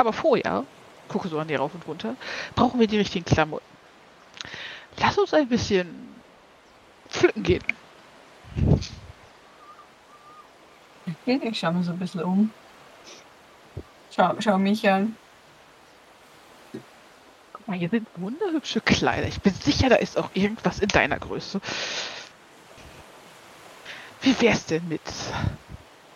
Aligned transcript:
Aber 0.00 0.14
vorher, 0.14 0.64
gucke 1.08 1.28
so 1.28 1.38
an 1.38 1.48
dir 1.48 1.58
rauf 1.58 1.74
und 1.74 1.86
runter, 1.86 2.16
brauchen 2.54 2.80
wir 2.80 2.86
die 2.86 2.96
richtigen 2.96 3.26
Klamotten. 3.26 3.66
Lass 4.96 5.18
uns 5.18 5.34
ein 5.34 5.46
bisschen 5.46 6.22
pflücken 7.10 7.42
gehen. 7.42 7.62
Ich 11.26 11.58
schaue 11.58 11.74
mir 11.74 11.82
so 11.84 11.92
ein 11.92 11.98
bisschen 11.98 12.22
um. 12.22 12.50
Schau, 14.10 14.40
schau 14.40 14.56
mich 14.56 14.88
an. 14.88 15.14
Guck 17.52 17.68
mal, 17.68 17.76
hier 17.76 17.90
sind 17.90 18.08
wunderhübsche 18.16 18.80
Kleider. 18.80 19.28
Ich 19.28 19.42
bin 19.42 19.52
sicher, 19.52 19.90
da 19.90 19.96
ist 19.96 20.16
auch 20.16 20.30
irgendwas 20.32 20.78
in 20.78 20.88
deiner 20.88 21.18
Größe. 21.18 21.60
Wie 24.22 24.40
wär's 24.40 24.64
denn 24.64 24.88
mit 24.88 25.02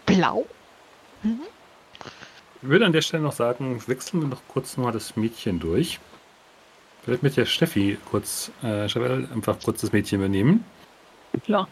Blau? 0.07 0.47
Mhm. 1.23 1.54
Ich 2.65 2.71
würde 2.71 2.87
an 2.87 2.93
der 2.93 3.03
Stelle 3.03 3.23
noch 3.23 3.35
sagen, 3.35 3.79
wechseln 3.89 4.23
wir 4.23 4.29
noch 4.29 4.41
kurz 4.49 4.79
mal 4.79 4.91
das 4.91 5.17
Mädchen 5.17 5.61
durch. 5.61 6.01
Vielleicht 7.03 7.23
mit 7.23 7.37
der 7.37 7.45
Steffi 7.45 7.99
kurz, 8.11 8.51
äh, 8.63 8.89
Chevelle 8.89 9.29
einfach 9.35 9.59
kurz 9.63 9.83
das 9.83 9.93
Mädchen 9.93 10.21
übernehmen. 10.21 10.65
Klar. 11.45 11.69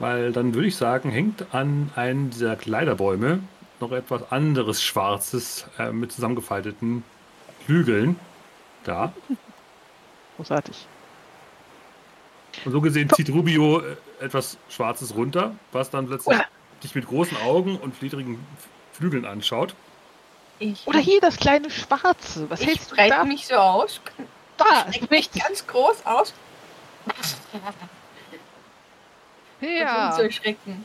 Weil 0.00 0.32
dann 0.32 0.52
würde 0.52 0.66
ich 0.66 0.74
sagen, 0.74 1.10
hängt 1.10 1.54
an 1.54 1.92
einem 1.94 2.30
dieser 2.30 2.56
Kleiderbäume 2.56 3.38
noch 3.78 3.92
etwas 3.92 4.32
anderes 4.32 4.82
Schwarzes 4.82 5.68
äh, 5.78 5.92
mit 5.92 6.10
zusammengefalteten 6.10 7.04
Flügeln 7.64 8.18
da. 8.82 9.12
Großartig. 10.38 10.88
Und 12.64 12.72
so 12.72 12.80
gesehen 12.80 13.08
zieht 13.10 13.30
Rubio 13.30 13.78
äh, 13.78 13.96
etwas 14.18 14.58
Schwarzes 14.70 15.14
runter, 15.14 15.54
was 15.70 15.90
dann 15.90 16.08
plötzlich 16.08 16.36
dich 16.82 16.96
mit 16.96 17.06
großen 17.06 17.36
Augen 17.36 17.76
und 17.76 17.94
fledrigen 17.94 18.44
Flügeln 18.92 19.24
anschaut. 19.24 19.76
Ich, 20.58 20.86
Oder 20.86 20.98
hier 20.98 21.20
das 21.20 21.36
kleine 21.36 21.70
Schwarze. 21.70 22.48
Was 22.48 22.60
ich 22.60 22.66
hältst 22.68 22.92
du 22.92 22.96
da? 22.96 23.24
mich 23.24 23.46
so 23.46 23.54
aus. 23.56 24.00
Da, 24.56 24.86
Ich 24.90 25.08
mich 25.10 25.30
ganz 25.32 25.66
groß 25.66 26.06
aus. 26.06 26.32
ja. 29.60 30.10
Um 30.10 30.16
zu 30.16 30.22
erschrecken. 30.24 30.84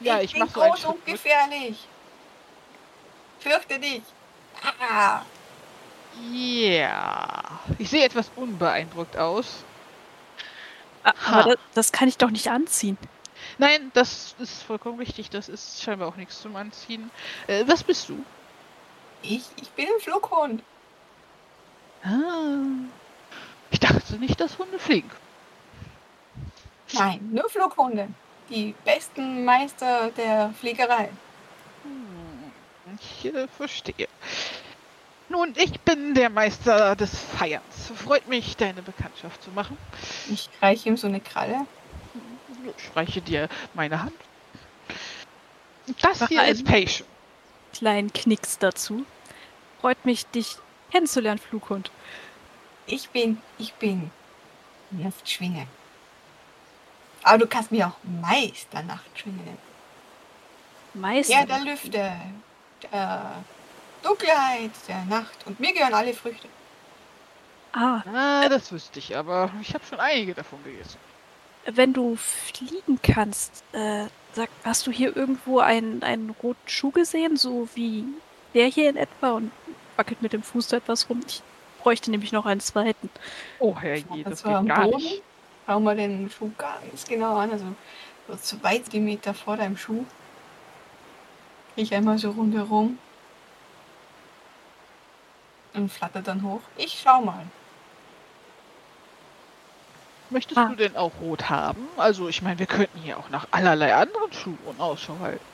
ja, 0.00 0.18
ich, 0.18 0.34
ich 0.34 0.40
bin 0.40 0.48
so 0.48 0.60
groß 0.60 0.80
Schritt 0.80 0.90
und 0.90 1.06
gefährlich. 1.06 1.78
Fürchte 3.40 3.78
dich. 3.78 4.02
Ah. 4.80 5.22
Ja. 6.32 7.60
Ich 7.78 7.90
sehe 7.90 8.04
etwas 8.04 8.30
unbeeindruckt 8.36 9.16
aus. 9.16 9.62
A- 11.04 11.12
Ha. 11.26 11.40
Aber 11.40 11.54
das, 11.54 11.58
das 11.74 11.92
kann 11.92 12.08
ich 12.08 12.18
doch 12.18 12.30
nicht 12.30 12.48
anziehen. 12.48 12.98
Nein, 13.58 13.90
das 13.94 14.34
ist 14.38 14.62
vollkommen 14.64 14.98
richtig. 14.98 15.30
Das 15.30 15.48
ist 15.48 15.82
scheinbar 15.82 16.08
auch 16.08 16.16
nichts 16.16 16.42
zum 16.42 16.56
Anziehen. 16.56 17.10
Äh, 17.46 17.64
was 17.66 17.82
bist 17.84 18.08
du? 18.08 18.24
Ich, 19.22 19.42
ich 19.60 19.70
bin 19.70 19.86
ein 19.86 20.00
Flughund. 20.00 20.62
Ah. 22.04 22.88
Ich 23.70 23.80
dachte 23.80 24.14
nicht, 24.16 24.40
dass 24.40 24.58
Hunde 24.58 24.78
fliegen. 24.78 25.10
Nein, 26.94 27.28
nur 27.32 27.48
Flughunde. 27.50 28.08
Die 28.48 28.74
besten 28.84 29.44
Meister 29.44 30.10
der 30.12 30.54
Fliegerei. 30.58 31.10
Hm, 31.82 32.52
Ich 32.98 33.26
äh, 33.26 33.46
verstehe. 33.48 34.08
Nun, 35.28 35.52
ich 35.56 35.78
bin 35.80 36.14
der 36.14 36.30
Meister 36.30 36.96
des 36.96 37.18
Feierns. 37.18 37.92
Freut 37.94 38.26
mich, 38.28 38.56
deine 38.56 38.80
Bekanntschaft 38.80 39.42
zu 39.42 39.50
machen. 39.50 39.76
Ich 40.30 40.48
reiche 40.62 40.88
ihm 40.88 40.96
so 40.96 41.06
eine 41.06 41.20
Kralle. 41.20 41.66
Ich 42.78 42.84
streiche 42.86 43.20
dir 43.20 43.48
meine 43.74 44.02
Hand. 44.02 44.14
Das 46.00 46.20
Mach 46.20 46.28
hier 46.28 46.40
einen- 46.40 46.52
ist 46.52 46.64
Patient. 46.64 47.04
Kleinen 47.78 48.12
Knicks 48.12 48.58
dazu. 48.58 49.04
Freut 49.80 50.04
mich, 50.04 50.26
dich 50.26 50.56
kennenzulernen, 50.90 51.38
Flughund. 51.38 51.92
Ich 52.86 53.08
bin, 53.10 53.40
ich 53.58 53.72
bin 53.74 54.10
Nachtschwinge. 54.90 55.66
Aber 57.22 57.38
du 57.38 57.46
kannst 57.46 57.70
mir 57.70 57.86
auch 57.86 57.96
Meister 58.02 58.82
Nachtschwinge 58.82 59.36
nennen. 59.42 59.58
Meister. 60.94 61.34
Ja, 61.34 61.46
der 61.46 61.60
Lüfte, 61.60 62.12
der 62.90 63.44
Dunkelheit, 64.02 64.72
der 64.88 65.04
Nacht. 65.04 65.46
Und 65.46 65.60
mir 65.60 65.72
gehören 65.72 65.94
alle 65.94 66.14
Früchte. 66.14 66.48
ah, 67.74 68.02
Ah, 68.12 68.48
das 68.48 68.72
wüsste 68.72 68.98
ich, 68.98 69.16
aber 69.16 69.52
ich 69.60 69.72
habe 69.74 69.84
schon 69.84 70.00
einige 70.00 70.34
davon 70.34 70.62
gegessen. 70.64 70.98
Wenn 71.72 71.92
du 71.92 72.16
fliegen 72.16 73.00
kannst, 73.02 73.62
äh, 73.72 74.06
sag, 74.32 74.48
hast 74.64 74.86
du 74.86 74.90
hier 74.90 75.16
irgendwo 75.16 75.58
einen, 75.60 76.02
einen 76.02 76.30
roten 76.42 76.68
Schuh 76.68 76.90
gesehen, 76.90 77.36
so 77.36 77.68
wie 77.74 78.04
der 78.54 78.66
hier 78.66 78.90
in 78.90 78.96
etwa 78.96 79.32
und 79.32 79.50
wackelt 79.96 80.22
mit 80.22 80.32
dem 80.32 80.42
Fuß 80.42 80.68
da 80.68 80.78
etwas 80.78 81.08
rum? 81.10 81.20
Ich 81.26 81.42
bräuchte 81.82 82.10
nämlich 82.10 82.32
noch 82.32 82.46
einen 82.46 82.60
zweiten. 82.60 83.10
Oh 83.58 83.76
herrje, 83.78 84.24
das 84.24 84.42
Das 84.42 84.44
war 84.44 84.60
geht 84.60 84.68
gar 84.68 84.84
Boden. 84.84 84.96
nicht. 84.96 85.22
Schau 85.66 85.80
mal 85.80 85.96
den 85.96 86.30
Schuh 86.30 86.50
ganz 86.56 87.04
genau 87.06 87.36
an. 87.36 87.50
Also 87.50 87.66
so 88.28 88.36
zwei 88.36 88.78
Zentimeter 88.78 89.34
vor 89.34 89.56
deinem 89.56 89.76
Schuh. 89.76 90.04
Ich 91.76 91.94
einmal 91.94 92.18
so 92.18 92.30
rundherum. 92.30 92.98
Und 95.74 95.92
flattert 95.92 96.26
dann 96.26 96.42
hoch. 96.42 96.60
Ich 96.76 97.00
schau 97.02 97.20
mal. 97.20 97.46
Möchtest 100.30 100.58
Ah. 100.58 100.66
du 100.68 100.76
denn 100.76 100.96
auch 100.96 101.12
rot 101.20 101.48
haben? 101.48 101.88
Also, 101.96 102.28
ich 102.28 102.42
meine, 102.42 102.58
wir 102.58 102.66
könnten 102.66 102.98
hier 102.98 103.18
auch 103.18 103.30
nach 103.30 103.46
allerlei 103.50 103.94
anderen 103.94 104.32
Schuhen 104.32 104.58
Ausschau 104.78 105.16
halten. 105.20 105.44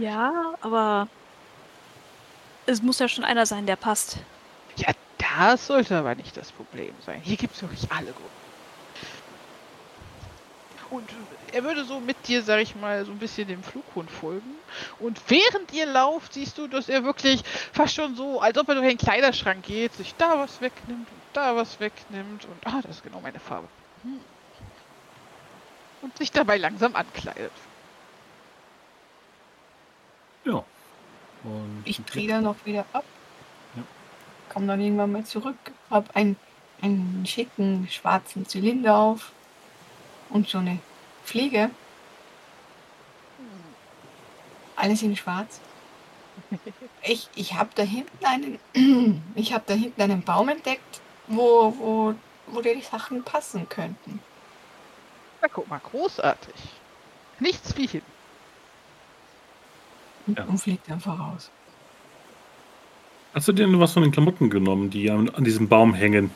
Ja, 0.00 0.54
aber 0.60 1.08
es 2.66 2.82
muss 2.82 2.98
ja 2.98 3.08
schon 3.08 3.24
einer 3.24 3.46
sein, 3.46 3.66
der 3.66 3.76
passt. 3.76 4.18
Ja, 4.76 4.92
das 5.18 5.66
sollte 5.66 5.96
aber 5.96 6.14
nicht 6.14 6.36
das 6.36 6.52
Problem 6.52 6.94
sein. 7.04 7.20
Hier 7.22 7.36
gibt 7.36 7.54
es 7.56 7.62
wirklich 7.62 7.90
alle 7.90 8.12
Gruppen. 8.12 8.38
Und 10.90 11.08
er 11.52 11.64
würde 11.64 11.84
so 11.84 12.00
mit 12.00 12.28
dir, 12.28 12.42
sag 12.42 12.60
ich 12.60 12.74
mal, 12.74 13.04
so 13.04 13.12
ein 13.12 13.18
bisschen 13.18 13.46
dem 13.48 13.62
Flughund 13.62 14.10
folgen. 14.10 14.54
Und 15.00 15.20
während 15.28 15.72
ihr 15.72 15.84
lauft, 15.86 16.32
siehst 16.32 16.56
du, 16.56 16.66
dass 16.66 16.88
er 16.88 17.04
wirklich 17.04 17.42
fast 17.72 17.94
schon 17.94 18.16
so, 18.16 18.40
als 18.40 18.56
ob 18.56 18.68
er 18.68 18.76
durch 18.76 18.88
den 18.88 18.96
Kleiderschrank 18.98 19.64
geht, 19.64 19.92
sich 19.94 20.14
da 20.16 20.38
was 20.38 20.60
wegnimmt 20.62 21.06
da 21.32 21.56
was 21.56 21.80
wegnimmt. 21.80 22.44
Und, 22.44 22.66
ah, 22.66 22.80
das 22.82 22.96
ist 22.96 23.02
genau 23.02 23.20
meine 23.20 23.40
Farbe. 23.40 23.68
Hm. 24.02 24.20
Und 26.02 26.16
sich 26.16 26.30
dabei 26.30 26.58
langsam 26.58 26.94
ankleidet. 26.94 27.52
Ja. 30.44 30.64
Und 31.44 31.82
Ich 31.84 32.02
drehe 32.04 32.28
dann 32.28 32.44
noch 32.44 32.64
wieder 32.64 32.84
ab. 32.92 33.04
Ja. 33.76 33.82
Komm 34.48 34.66
dann 34.66 34.80
irgendwann 34.80 35.12
mal 35.12 35.24
zurück. 35.24 35.56
Hab 35.90 36.14
einen, 36.16 36.36
einen 36.80 37.24
schicken 37.26 37.88
schwarzen 37.90 38.46
Zylinder 38.46 38.96
auf. 38.96 39.32
Und 40.30 40.48
so 40.48 40.58
eine 40.58 40.78
Fliege. 41.24 41.70
Alles 44.76 45.02
in 45.02 45.16
schwarz. 45.16 45.60
Ich, 47.02 47.28
ich 47.36 47.54
habe 47.54 47.70
da 47.74 47.84
hinten 47.84 48.24
einen, 48.24 48.58
ich 49.34 49.52
habe 49.52 49.64
da 49.66 49.74
hinten 49.74 50.02
einen 50.02 50.22
Baum 50.22 50.48
entdeckt, 50.48 51.00
wo, 51.28 51.74
wo, 51.78 52.14
wo 52.46 52.60
dir 52.60 52.74
die 52.74 52.82
Sachen 52.82 53.22
passen 53.22 53.68
könnten. 53.68 54.20
Na, 55.40 55.48
guck 55.48 55.68
mal, 55.68 55.80
großartig. 55.90 56.54
Nichts 57.40 57.76
wie 57.76 57.86
hin. 57.86 58.02
Und, 60.26 60.38
Ja. 60.38 60.44
und 60.44 60.58
fliegt 60.58 60.90
einfach 60.90 61.18
raus. 61.18 61.50
Hast 63.34 63.46
du 63.46 63.52
dir 63.52 63.68
was 63.78 63.92
von 63.92 64.02
den 64.02 64.10
Klamotten 64.12 64.50
genommen, 64.50 64.90
die 64.90 65.10
an, 65.10 65.28
an 65.30 65.44
diesem 65.44 65.68
Baum 65.68 65.94
hängen? 65.94 66.30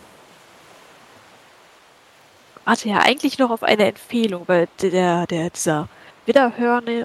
Warte 2.65 2.89
ja 2.89 2.99
eigentlich 2.99 3.39
noch 3.39 3.51
auf 3.51 3.63
eine 3.65 3.87
Empfehlung, 3.87 4.45
weil 4.47 4.69
der, 4.81 5.27
der, 5.27 5.51
dieser 5.51 5.89
Widderhörner, 6.27 7.05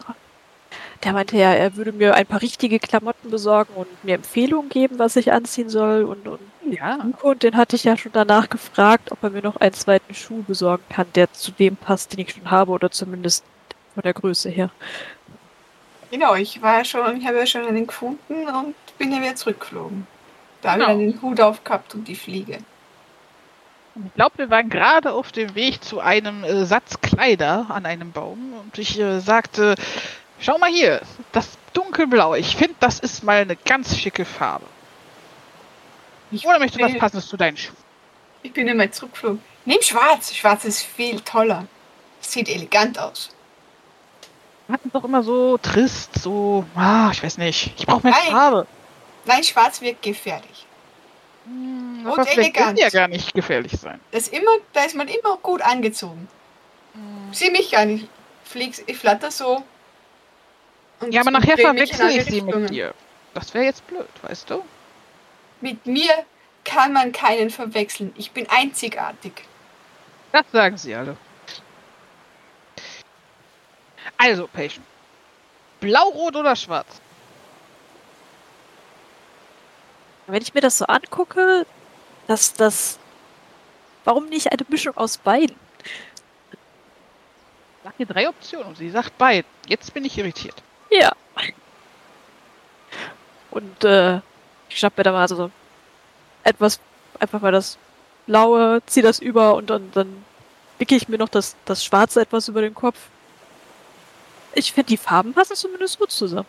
der 1.03 1.13
meinte 1.13 1.37
ja, 1.37 1.51
er 1.53 1.75
würde 1.75 1.93
mir 1.93 2.13
ein 2.13 2.27
paar 2.27 2.41
richtige 2.41 2.79
Klamotten 2.79 3.31
besorgen 3.31 3.73
und 3.73 3.87
mir 4.03 4.15
Empfehlungen 4.15 4.69
geben, 4.69 4.99
was 4.99 5.15
ich 5.15 5.31
anziehen 5.31 5.69
soll. 5.69 6.03
Und, 6.03 6.27
und 6.27 6.39
Ja. 6.71 6.97
und 7.21 7.43
den 7.43 7.55
hatte 7.55 7.75
ich 7.75 7.83
ja 7.85 7.97
schon 7.97 8.11
danach 8.11 8.49
gefragt, 8.49 9.11
ob 9.11 9.23
er 9.23 9.29
mir 9.29 9.41
noch 9.41 9.55
einen 9.57 9.73
zweiten 9.73 10.13
Schuh 10.13 10.43
besorgen 10.43 10.83
kann, 10.89 11.07
der 11.15 11.31
zu 11.33 11.51
dem 11.51 11.75
passt, 11.77 12.13
den 12.13 12.19
ich 12.21 12.33
schon 12.33 12.51
habe, 12.51 12.71
oder 12.71 12.91
zumindest 12.91 13.43
von 13.93 14.03
der 14.03 14.13
Größe 14.13 14.49
her. 14.49 14.69
Genau, 16.11 16.35
ich 16.35 16.61
war 16.61 16.79
ja 16.79 16.85
schon, 16.85 17.17
ich 17.17 17.25
habe 17.27 17.37
ja 17.37 17.45
schon 17.45 17.65
einen 17.65 17.87
gefunden 17.87 18.47
und 18.47 18.75
bin 18.97 19.11
ja 19.11 19.21
wieder 19.21 19.35
zurückgeflogen. 19.35 20.07
Da 20.61 20.71
habe 20.71 20.81
ich 20.81 20.87
Genau. 20.87 20.99
dann 20.99 21.11
den 21.11 21.21
Hut 21.21 21.41
aufgehabt 21.41 21.93
und 21.95 22.07
die 22.07 22.15
Fliege. 22.15 22.59
Ich 23.95 24.13
glaube, 24.13 24.37
wir 24.37 24.49
waren 24.49 24.69
gerade 24.69 25.11
auf 25.11 25.31
dem 25.31 25.55
Weg 25.55 25.83
zu 25.83 25.99
einem 25.99 26.43
äh, 26.43 26.65
Satz 26.65 27.01
Kleider 27.01 27.65
an 27.69 27.85
einem 27.85 28.11
Baum 28.11 28.53
und 28.63 28.77
ich 28.77 28.99
äh, 28.99 29.19
sagte, 29.19 29.75
schau 30.39 30.57
mal 30.59 30.69
hier, 30.69 31.01
das 31.31 31.57
dunkelblau, 31.73 32.35
ich 32.35 32.55
finde, 32.55 32.75
das 32.79 32.99
ist 32.99 33.23
mal 33.23 33.41
eine 33.41 33.55
ganz 33.55 33.97
schicke 33.97 34.23
Farbe. 34.25 34.65
Ich, 36.31 36.45
Oder 36.45 36.59
möchtest 36.59 36.81
du 36.81 36.85
was 36.85 36.97
Passendes 36.97 37.27
zu 37.27 37.37
deinen 37.37 37.57
Schuhen? 37.57 37.75
ich 38.43 38.53
bin 38.53 38.67
immer 38.67 38.89
zurückgeflogen. 38.91 39.41
Nimm 39.65 39.81
schwarz, 39.81 40.33
schwarz 40.33 40.63
ist 40.65 40.81
viel 40.83 41.19
toller. 41.21 41.65
Sieht 42.21 42.47
elegant 42.49 42.97
aus. 42.97 43.29
Hat 44.71 44.79
doch 44.93 45.03
immer 45.03 45.23
so 45.23 45.57
trist, 45.57 46.19
so, 46.21 46.65
ah, 46.75 47.09
ich 47.11 47.21
weiß 47.23 47.37
nicht. 47.37 47.73
Ich 47.77 47.85
brauche 47.85 48.03
mehr 48.07 48.15
Nein. 48.23 48.31
Farbe. 48.31 48.67
Nein, 49.25 49.43
schwarz 49.43 49.81
wirkt 49.81 50.01
gefährlich. 50.01 50.65
Hm, 51.45 52.05
Und 52.05 52.19
aber 52.19 52.29
elegant. 52.31 52.77
die 52.77 52.81
ja 52.81 52.89
gar 52.89 53.07
nicht 53.07 53.33
gefährlich 53.33 53.73
sein. 53.73 53.99
Das 54.11 54.23
ist 54.23 54.33
immer, 54.33 54.51
da 54.73 54.83
ist 54.83 54.95
man 54.95 55.07
immer 55.07 55.37
gut 55.37 55.61
angezogen. 55.61 56.27
Sieh 57.31 57.51
mich 57.51 57.71
gar 57.71 57.85
nicht. 57.85 58.07
Flieg, 58.43 58.81
ich 58.87 58.97
flatter 58.97 59.29
so. 59.31 59.63
und 61.01 61.13
Ja, 61.13 61.21
aber 61.21 61.31
nachher 61.31 61.57
verwechsel 61.57 62.09
ich 62.09 62.23
sie 62.25 62.41
mit 62.41 62.69
dir. 62.69 62.93
Das 63.33 63.53
wäre 63.53 63.65
jetzt 63.65 63.85
blöd, 63.87 64.07
weißt 64.21 64.49
du? 64.49 64.63
Mit 65.61 65.85
mir 65.85 66.25
kann 66.63 66.93
man 66.93 67.11
keinen 67.11 67.49
verwechseln. 67.49 68.13
Ich 68.17 68.31
bin 68.31 68.47
einzigartig. 68.49 69.33
Das 70.31 70.45
sagen 70.51 70.77
sie 70.77 70.93
alle. 70.93 71.17
Also, 74.17 74.47
Patient. 74.47 74.85
Blau, 75.79 76.09
rot 76.09 76.35
oder 76.35 76.55
schwarz? 76.55 77.01
Wenn 80.27 80.41
ich 80.41 80.53
mir 80.53 80.61
das 80.61 80.77
so 80.77 80.85
angucke, 80.85 81.65
dass 82.27 82.53
das. 82.53 82.99
Warum 84.03 84.27
nicht 84.27 84.51
eine 84.51 84.65
Mischung 84.69 84.95
aus 84.97 85.17
beiden? 85.17 85.55
Sag 87.83 87.97
dir 87.97 88.05
drei 88.05 88.27
Optionen 88.27 88.67
und 88.67 88.77
sie 88.77 88.89
sagt 88.89 89.17
beide. 89.17 89.47
Jetzt 89.67 89.93
bin 89.93 90.03
ich 90.03 90.17
irritiert. 90.17 90.55
Ja. 90.89 91.13
Und 93.51 93.83
äh, 93.85 94.19
ich 94.69 94.79
schnapp 94.79 94.97
mir 94.97 95.03
da 95.03 95.11
mal 95.11 95.27
so 95.27 95.51
etwas, 96.43 96.79
einfach 97.19 97.41
mal 97.41 97.51
das 97.51 97.77
Blaue, 98.25 98.81
zieh 98.85 99.01
das 99.01 99.19
über 99.19 99.55
und 99.55 99.69
dann, 99.69 99.89
dann 99.93 100.23
wicke 100.79 100.95
ich 100.95 101.07
mir 101.07 101.17
noch 101.17 101.29
das, 101.29 101.55
das 101.65 101.83
Schwarze 101.83 102.21
etwas 102.21 102.47
über 102.47 102.61
den 102.61 102.73
Kopf. 102.73 102.97
Ich 104.53 104.71
finde, 104.73 104.87
die 104.87 104.97
Farben 104.97 105.33
passen 105.33 105.55
zumindest 105.55 105.99
gut 105.99 106.11
zusammen. 106.11 106.47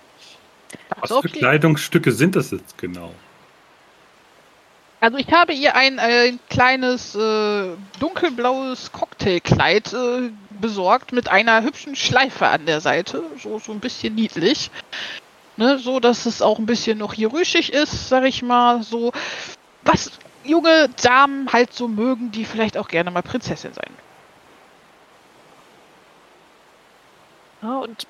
Was 0.91 1.03
Also, 1.03 1.23
für 1.23 1.29
okay. 1.29 1.39
Kleidungsstücke 1.39 2.13
sind 2.13 2.37
das 2.37 2.51
jetzt 2.51 2.77
genau? 2.79 3.13
Also 5.01 5.17
ich 5.19 5.31
habe 5.31 5.53
ihr 5.53 5.77
ein, 5.77 6.01
ein 6.01 6.41
kleines 6.51 7.15
äh, 7.15 7.69
dunkelblaues 8.01 8.91
Cocktailkleid 8.91 9.93
äh, 9.93 10.31
besorgt 10.61 11.13
mit 11.13 11.29
einer 11.29 11.63
hübschen 11.63 11.95
Schleife 11.95 12.49
an 12.49 12.67
der 12.67 12.81
Seite, 12.81 13.23
so 13.41 13.61
so 13.61 13.71
ein 13.71 13.79
bisschen 13.79 14.17
niedlich, 14.17 14.73
ne, 15.59 15.79
so 15.79 16.01
dass 16.01 16.25
es 16.25 16.41
auch 16.41 16.59
ein 16.59 16.67
bisschen 16.67 16.99
noch 16.99 17.13
hier 17.13 17.33
rüschig 17.33 17.73
ist, 17.73 18.09
sag 18.09 18.25
ich 18.25 18.43
mal, 18.43 18.83
so 18.83 19.13
was 19.83 20.11
junge 20.45 20.89
Damen 21.03 21.53
halt 21.53 21.75
so 21.75 21.89
mögen, 21.89 22.31
die 22.31 22.45
vielleicht 22.45 22.79
auch 22.79 22.89
gerne 22.89 23.11
mal 23.11 23.23
Prinzessin 23.23 23.75
sein. 23.75 23.93
Ja, 27.61 27.79
und 27.79 28.07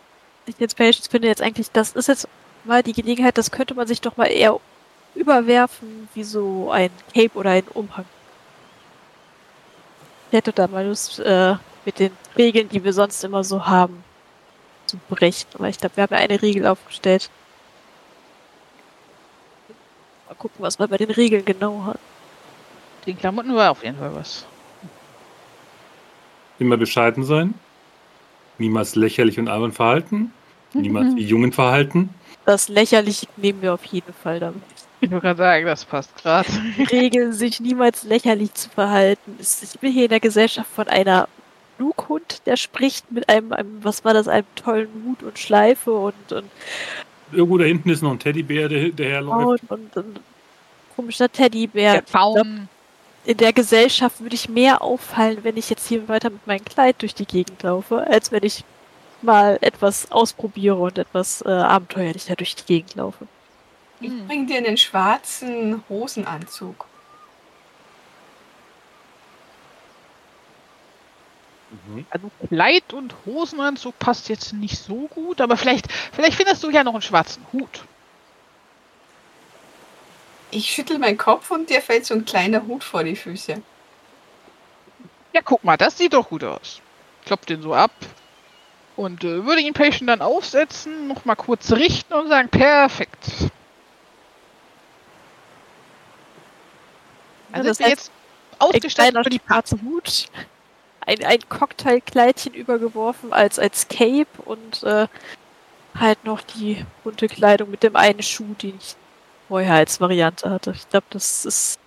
ich 0.46 0.56
jetzt 0.58 0.76
Patience 0.76 1.08
finde 1.08 1.28
jetzt 1.28 1.42
eigentlich, 1.42 1.70
das 1.72 1.92
ist 1.92 2.08
jetzt 2.08 2.28
mal 2.64 2.82
die 2.82 2.92
Gelegenheit, 2.92 3.38
das 3.38 3.50
könnte 3.50 3.74
man 3.74 3.86
sich 3.86 4.00
doch 4.00 4.16
mal 4.16 4.26
eher 4.26 4.60
überwerfen, 5.14 6.08
wie 6.14 6.22
so 6.24 6.70
ein 6.70 6.90
Cape 7.14 7.36
oder 7.36 7.50
ein 7.50 7.66
Umhang. 7.74 8.04
Ich 10.30 10.36
hätte 10.36 10.52
da 10.52 10.66
mal 10.66 10.86
Lust, 10.86 11.18
äh, 11.20 11.54
mit 11.86 11.98
den 11.98 12.12
Regeln, 12.36 12.68
die 12.68 12.84
wir 12.84 12.92
sonst 12.92 13.24
immer 13.24 13.42
so 13.42 13.64
haben, 13.66 14.04
zu 14.84 14.98
brechen. 15.08 15.48
Aber 15.54 15.68
ich 15.68 15.78
glaube, 15.78 15.96
wir 15.96 16.02
haben 16.02 16.14
ja 16.14 16.20
eine 16.20 16.42
Regel 16.42 16.66
aufgestellt. 16.66 17.30
Mal 20.28 20.34
gucken, 20.34 20.56
was 20.58 20.78
man 20.78 20.88
bei 20.88 20.98
den 20.98 21.10
Regeln 21.10 21.44
genau 21.44 21.84
hat. 21.84 21.98
Den 23.06 23.16
Klamotten 23.16 23.54
war 23.54 23.70
auf 23.70 23.82
jeden 23.82 23.98
Fall 23.98 24.14
was. 24.14 24.46
Immer 26.58 26.76
bescheiden 26.76 27.24
sein. 27.24 27.54
Niemals 28.58 28.94
lächerlich 28.94 29.38
und 29.38 29.48
albern 29.48 29.72
verhalten. 29.72 30.32
Niemals 30.74 31.16
wie 31.16 31.24
Jungen 31.24 31.52
verhalten. 31.52 32.10
Das 32.44 32.68
lächerlich 32.68 33.26
nehmen 33.36 33.62
wir 33.62 33.72
auf 33.74 33.84
jeden 33.84 34.12
Fall 34.12 34.40
damit. 34.40 34.62
Ich 35.00 35.10
würde 35.10 35.22
gerade 35.22 35.38
sagen, 35.38 35.66
das 35.66 35.84
passt 35.84 36.14
gerade. 36.16 36.48
Regeln, 36.90 37.32
sich 37.32 37.60
niemals 37.60 38.02
lächerlich 38.02 38.52
zu 38.52 38.68
verhalten. 38.68 39.38
Ich 39.40 39.78
bin 39.80 39.92
hier 39.92 40.04
in 40.04 40.10
der 40.10 40.20
Gesellschaft 40.20 40.68
von 40.74 40.88
einer 40.88 41.28
Flughund, 41.76 42.42
der 42.46 42.56
spricht 42.56 43.10
mit 43.12 43.28
einem, 43.28 43.52
einem, 43.52 43.82
was 43.82 44.04
war 44.04 44.12
das, 44.12 44.26
einem 44.26 44.46
tollen 44.56 44.88
Hut 45.06 45.22
und 45.22 45.38
Schleife 45.38 45.92
und, 45.92 46.32
und, 46.32 46.50
Irgendwo 47.32 47.58
da 47.58 47.64
hinten 47.64 47.90
ist 47.90 48.02
noch 48.02 48.12
ein 48.12 48.18
Teddybär, 48.18 48.68
der, 48.68 48.88
der 48.90 49.08
herläuft. 49.10 49.64
und, 49.68 49.96
und, 49.96 50.20
komischer 50.96 51.30
Teddybär. 51.30 52.02
Der. 52.02 52.44
In 53.24 53.36
der 53.36 53.52
Gesellschaft 53.52 54.20
würde 54.20 54.34
ich 54.34 54.48
mehr 54.48 54.80
auffallen, 54.82 55.38
wenn 55.42 55.56
ich 55.56 55.68
jetzt 55.70 55.86
hier 55.88 56.08
weiter 56.08 56.30
mit 56.30 56.46
meinem 56.46 56.64
Kleid 56.64 57.02
durch 57.02 57.14
die 57.14 57.26
Gegend 57.26 57.62
laufe, 57.62 58.06
als 58.06 58.32
wenn 58.32 58.42
ich 58.42 58.64
mal 59.20 59.58
etwas 59.60 60.10
ausprobiere 60.10 60.76
und 60.76 60.98
etwas 60.98 61.42
äh, 61.42 61.50
abenteuerlicher 61.50 62.36
durch 62.36 62.54
die 62.54 62.64
Gegend 62.64 62.94
laufe. 62.94 63.28
Ich 64.00 64.10
Hm. 64.10 64.26
bring 64.26 64.46
dir 64.46 64.58
einen 64.58 64.76
schwarzen 64.76 65.82
Hosenanzug. 65.88 66.87
Mhm. 71.70 72.06
Also 72.10 72.30
Kleid 72.48 72.92
und 72.92 73.14
Hosenanzug 73.26 73.98
passt 73.98 74.28
jetzt 74.28 74.52
nicht 74.52 74.78
so 74.78 75.08
gut, 75.08 75.40
aber 75.40 75.56
vielleicht, 75.56 75.90
vielleicht 76.12 76.36
findest 76.36 76.62
du 76.62 76.70
ja 76.70 76.84
noch 76.84 76.94
einen 76.94 77.02
schwarzen 77.02 77.44
Hut. 77.52 77.84
Ich 80.50 80.70
schüttel 80.70 80.98
meinen 80.98 81.18
Kopf 81.18 81.50
und 81.50 81.68
dir 81.68 81.82
fällt 81.82 82.06
so 82.06 82.14
ein 82.14 82.24
kleiner 82.24 82.66
Hut 82.66 82.82
vor 82.82 83.04
die 83.04 83.16
Füße. 83.16 83.60
Ja, 85.34 85.42
guck 85.42 85.62
mal, 85.62 85.76
das 85.76 85.98
sieht 85.98 86.14
doch 86.14 86.30
gut 86.30 86.42
aus. 86.42 86.80
Klopft 87.26 87.50
den 87.50 87.60
so 87.60 87.74
ab 87.74 87.90
und 88.96 89.22
äh, 89.24 89.44
würde 89.44 89.60
ihn 89.60 89.74
Patient 89.74 90.08
dann 90.08 90.22
aufsetzen, 90.22 91.06
noch 91.06 91.26
mal 91.26 91.36
kurz 91.36 91.70
richten 91.72 92.14
und 92.14 92.28
sagen, 92.28 92.48
perfekt. 92.48 93.50
Ja, 97.52 97.58
Also 97.58 97.68
das 97.68 97.76
sind 97.76 97.86
wir 97.86 97.92
heißt, 97.92 98.06
jetzt 98.06 98.12
ausgestattet 98.58 99.22
für 99.22 99.30
die 99.30 99.40
schwarzer 99.46 99.78
Hut, 99.82 100.26
ein, 101.08 101.24
ein 101.24 101.40
Cocktailkleidchen 101.48 102.52
übergeworfen 102.54 103.32
als, 103.32 103.58
als 103.58 103.88
Cape 103.88 104.26
und 104.44 104.82
äh, 104.82 105.06
halt 105.98 106.22
noch 106.24 106.42
die 106.42 106.84
bunte 107.02 107.28
Kleidung 107.28 107.70
mit 107.70 107.82
dem 107.82 107.96
einen 107.96 108.22
Schuh, 108.22 108.54
den 108.62 108.76
ich 108.76 108.94
vorher 109.48 109.74
als 109.74 110.00
Variante 110.00 110.50
hatte. 110.50 110.72
Ich 110.76 110.88
glaube, 110.90 111.06
das 111.10 111.46
ist 111.46 111.80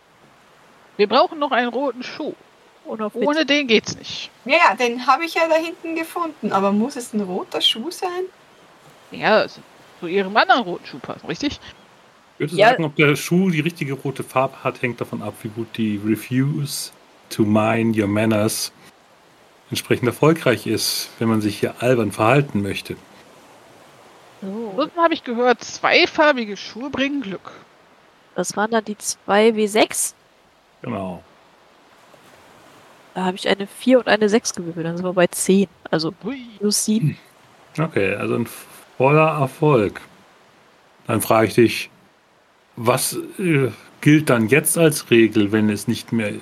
Wir 0.97 1.07
brauchen 1.07 1.37
noch 1.39 1.51
einen 1.51 1.69
roten 1.69 2.03
Schuh. 2.03 2.33
Ohne 2.83 3.45
den 3.45 3.67
geht's 3.67 3.95
nicht. 3.95 4.31
Ja, 4.43 4.57
ja, 4.69 4.75
den 4.75 5.05
habe 5.05 5.23
ich 5.23 5.35
ja 5.35 5.47
da 5.47 5.55
hinten 5.55 5.95
gefunden. 5.95 6.51
Aber 6.51 6.71
muss 6.71 6.95
es 6.95 7.13
ein 7.13 7.21
roter 7.21 7.61
Schuh 7.61 7.91
sein? 7.91 8.23
Ja, 9.11 9.45
zu 9.99 10.07
ihrem 10.07 10.35
anderen 10.35 10.63
roten 10.63 10.85
Schuh 10.87 10.99
passen, 10.99 11.27
richtig? 11.27 11.59
Ich 12.39 12.39
würde 12.39 12.55
Ja. 12.55 12.69
sagen, 12.69 12.85
ob 12.85 12.95
der 12.95 13.15
Schuh 13.15 13.51
die 13.51 13.59
richtige 13.59 13.93
rote 13.93 14.23
Farbe 14.23 14.63
hat, 14.63 14.81
hängt 14.81 14.99
davon 14.99 15.21
ab, 15.21 15.35
wie 15.43 15.49
gut 15.49 15.67
die 15.77 16.01
Refuse 16.03 16.91
to 17.29 17.43
mind 17.43 17.95
your 17.97 18.07
manners 18.07 18.73
entsprechend 19.71 20.07
erfolgreich 20.07 20.67
ist, 20.67 21.09
wenn 21.17 21.27
man 21.27 21.41
sich 21.41 21.59
hier 21.59 21.81
albern 21.81 22.11
verhalten 22.11 22.61
möchte. 22.61 22.95
So, 24.41 24.69
Ansonsten 24.71 24.99
habe 25.01 25.13
ich 25.13 25.23
gehört, 25.23 25.63
zweifarbige 25.63 26.55
Schuhe 26.57 26.89
bringen 26.89 27.21
Glück. 27.21 27.51
das 28.35 28.55
waren 28.55 28.71
dann 28.71 28.85
die 28.85 28.95
2W6. 28.95 30.13
Genau. 30.81 31.23
Da 33.13 33.25
habe 33.25 33.35
ich 33.35 33.47
eine 33.47 33.67
4 33.67 33.99
und 33.99 34.07
eine 34.07 34.29
6 34.29 34.53
gewürfelt. 34.55 34.85
Dann 34.85 34.95
sind 34.97 35.05
wir 35.05 35.13
bei 35.13 35.27
10. 35.27 35.67
Also 35.89 36.11
plus 36.11 36.85
7. 36.85 37.17
Okay, 37.77 38.15
also 38.15 38.35
ein 38.35 38.47
voller 38.97 39.39
Erfolg. 39.39 40.01
Dann 41.07 41.21
frage 41.21 41.47
ich 41.47 41.53
dich, 41.55 41.89
was 42.75 43.17
äh, 43.37 43.69
gilt 44.01 44.29
dann 44.29 44.49
jetzt 44.49 44.77
als 44.77 45.09
Regel, 45.09 45.51
wenn 45.51 45.69
es 45.69 45.87
nicht 45.87 46.11
mehr 46.11 46.33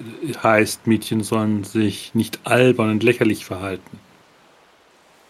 heißt, 0.41 0.87
Mädchen 0.87 1.23
sollen 1.23 1.63
sich 1.63 2.15
nicht 2.15 2.39
albern 2.45 2.91
und 2.91 3.03
lächerlich 3.03 3.45
verhalten? 3.45 3.99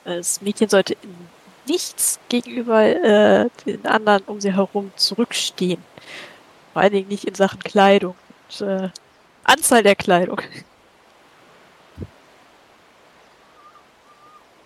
Das 0.06 0.42
Mädchen 0.42 0.70
sollte 0.70 0.94
in 0.94 1.16
nichts 1.68 2.20
gegenüber 2.30 2.84
äh, 2.84 3.50
den 3.66 3.86
anderen 3.86 4.24
um 4.26 4.42
sie 4.42 4.54
herum 4.54 4.92
zurückstehen. 4.96 5.82
Vor 6.74 6.82
allen 6.82 6.94
Dingen 6.94 7.10
nicht 7.10 7.26
in 7.26 7.36
Sachen 7.36 7.60
Kleidung 7.60 8.16
und 8.60 8.68
äh, 8.68 8.90
Anzahl 9.44 9.84
der 9.84 9.96
Kleidung. 9.96 10.42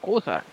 Großartig. 0.01 0.52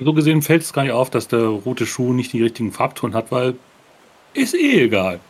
So 0.00 0.12
gesehen 0.12 0.42
fällt 0.42 0.62
es 0.62 0.72
gar 0.72 0.82
nicht 0.82 0.92
auf, 0.92 1.10
dass 1.10 1.28
der 1.28 1.40
rote 1.46 1.86
Schuh 1.86 2.12
nicht 2.12 2.32
die 2.32 2.42
richtigen 2.42 2.72
Farbton 2.72 3.14
hat, 3.14 3.32
weil 3.32 3.56
ist 4.34 4.54
eh 4.54 4.84
egal. 4.84 5.20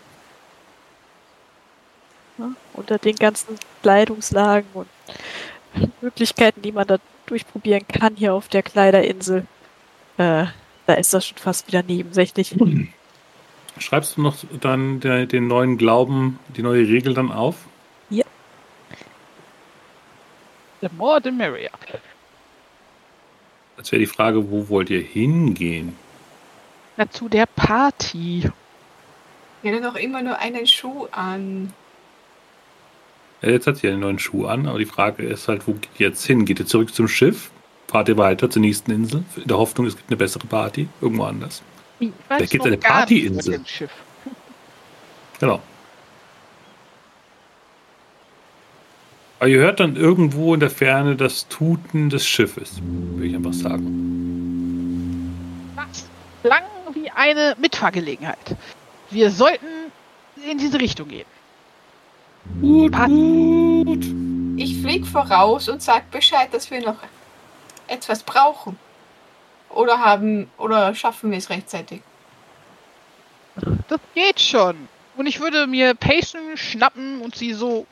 Ne? 2.37 2.55
Unter 2.75 2.99
den 2.99 3.17
ganzen 3.17 3.57
Kleidungslagen 3.83 4.69
und 4.75 4.89
Möglichkeiten, 6.01 6.61
die 6.63 6.73
man 6.73 6.87
da 6.87 6.99
durchprobieren 7.27 7.87
kann 7.89 8.17
hier 8.17 8.35
auf 8.35 8.49
der 8.49 8.63
Kleiderinsel, 8.63 9.47
äh, 10.19 10.47
da 10.87 10.95
ist 10.95 11.15
das 11.15 11.27
schon 11.27 11.39
fast 11.39 11.67
wieder 11.69 11.83
nebensächlich. 11.83 12.55
Schreibst 13.79 14.17
du 14.17 14.23
noch 14.23 14.37
dann 14.61 15.01
der, 15.01 15.27
den 15.27 15.47
neuen 15.47 15.79
Glauben, 15.79 16.39
die 16.57 16.63
neue 16.63 16.87
Regel 16.87 17.15
dann 17.15 17.33
auf? 17.33 17.57
The 20.81 20.89
more 20.97 21.21
the 21.23 21.31
merrier. 21.31 21.71
Jetzt 23.79 23.93
wäre 23.93 24.01
die 24.01 24.07
Frage, 24.07 24.51
wo 24.51 24.69
wollt 24.69 24.91
ihr 24.91 25.01
hingehen? 25.01 25.97
Na, 26.97 27.09
zu 27.09 27.29
der 27.29 27.47
Party. 27.47 28.51
Er 29.63 29.77
hat 29.77 29.85
doch 29.85 29.97
immer 29.97 30.21
nur 30.21 30.39
einen 30.39 30.67
Schuh 30.67 31.07
an. 31.13 31.73
Ja, 33.41 33.51
jetzt 33.51 33.69
hat 33.69 33.77
sie 33.77 33.89
einen 33.89 34.01
neuen 34.01 34.19
Schuh 34.19 34.47
an, 34.47 34.67
aber 34.67 34.79
die 34.81 34.85
Frage 34.85 35.23
ist 35.23 35.47
halt, 35.47 35.67
wo 35.69 35.75
geht 35.75 35.91
ihr 35.99 36.09
jetzt 36.09 36.27
hin? 36.27 36.45
Geht 36.45 36.59
ihr 36.59 36.67
zurück 36.67 36.93
zum 36.93 37.07
Schiff? 37.07 37.51
Fahrt 37.87 38.09
ihr 38.09 38.17
weiter 38.17 38.51
zur 38.51 38.61
nächsten 38.63 38.91
Insel? 38.91 39.23
In 39.37 39.47
der 39.47 39.59
Hoffnung, 39.59 39.87
es 39.87 39.97
gibt 39.97 40.11
eine 40.11 40.17
bessere 40.17 40.47
Party 40.47 40.89
irgendwo 41.01 41.25
anders. 41.25 41.63
Vielleicht 41.99 42.13
weiß 42.29 42.51
gibt's 42.51 42.59
noch 42.59 42.67
eine 42.67 42.79
Partyinsel. 42.79 43.61
Genau. 45.39 45.63
Aber 49.39 49.49
ihr 49.49 49.59
hört 49.61 49.79
dann 49.81 49.95
irgendwo 49.97 50.53
in 50.55 50.61
der 50.61 50.71
Ferne 50.71 51.15
das 51.15 51.47
Tuten 51.49 52.11
des 52.11 52.27
Schiffes, 52.27 52.81
würde 52.83 53.27
ich 53.27 53.37
einfach 53.37 53.53
sagen. 53.53 55.33
Das 55.77 56.07
klang 56.43 56.65
wie 56.93 57.11
eine 57.11 57.55
Mitfahrgelegenheit. 57.61 58.57
Wir 59.11 59.31
sollten 59.31 59.67
in 60.51 60.59
diese 60.59 60.81
Richtung 60.81 61.09
gehen. 61.09 61.27
Gut, 62.61 62.93
Passt. 62.93 63.11
gut. 63.11 64.05
Ich 64.57 64.81
flieg 64.81 65.07
voraus 65.07 65.69
und 65.69 65.83
sag 65.83 66.11
Bescheid, 66.11 66.49
dass 66.53 66.71
wir 66.71 66.81
noch 66.81 66.97
etwas 67.87 68.25
brauchen. 68.25 68.77
Oder 69.71 69.99
haben, 70.01 70.51
oder 70.59 70.95
schaffen 70.95 71.31
wir 71.31 71.39
es 71.39 71.49
rechtzeitig. 71.51 72.01
Das 73.89 74.01
geht 74.15 74.41
schon. 74.41 74.89
Und 75.17 75.27
ich 75.27 75.41
würde 75.41 75.67
mir 75.67 75.95
Patience 75.95 76.59
schnappen 76.59 77.21
und 77.21 77.37
sie 77.37 77.53
so 77.53 77.87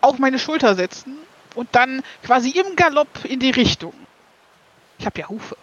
auf 0.00 0.18
meine 0.18 0.38
Schulter 0.38 0.74
setzen 0.74 1.16
und 1.54 1.68
dann 1.72 2.02
quasi 2.22 2.50
im 2.50 2.76
Galopp 2.76 3.24
in 3.24 3.40
die 3.40 3.50
Richtung. 3.50 3.92
Ich 4.98 5.06
habe 5.06 5.20
ja 5.20 5.28
Hufe. 5.28 5.56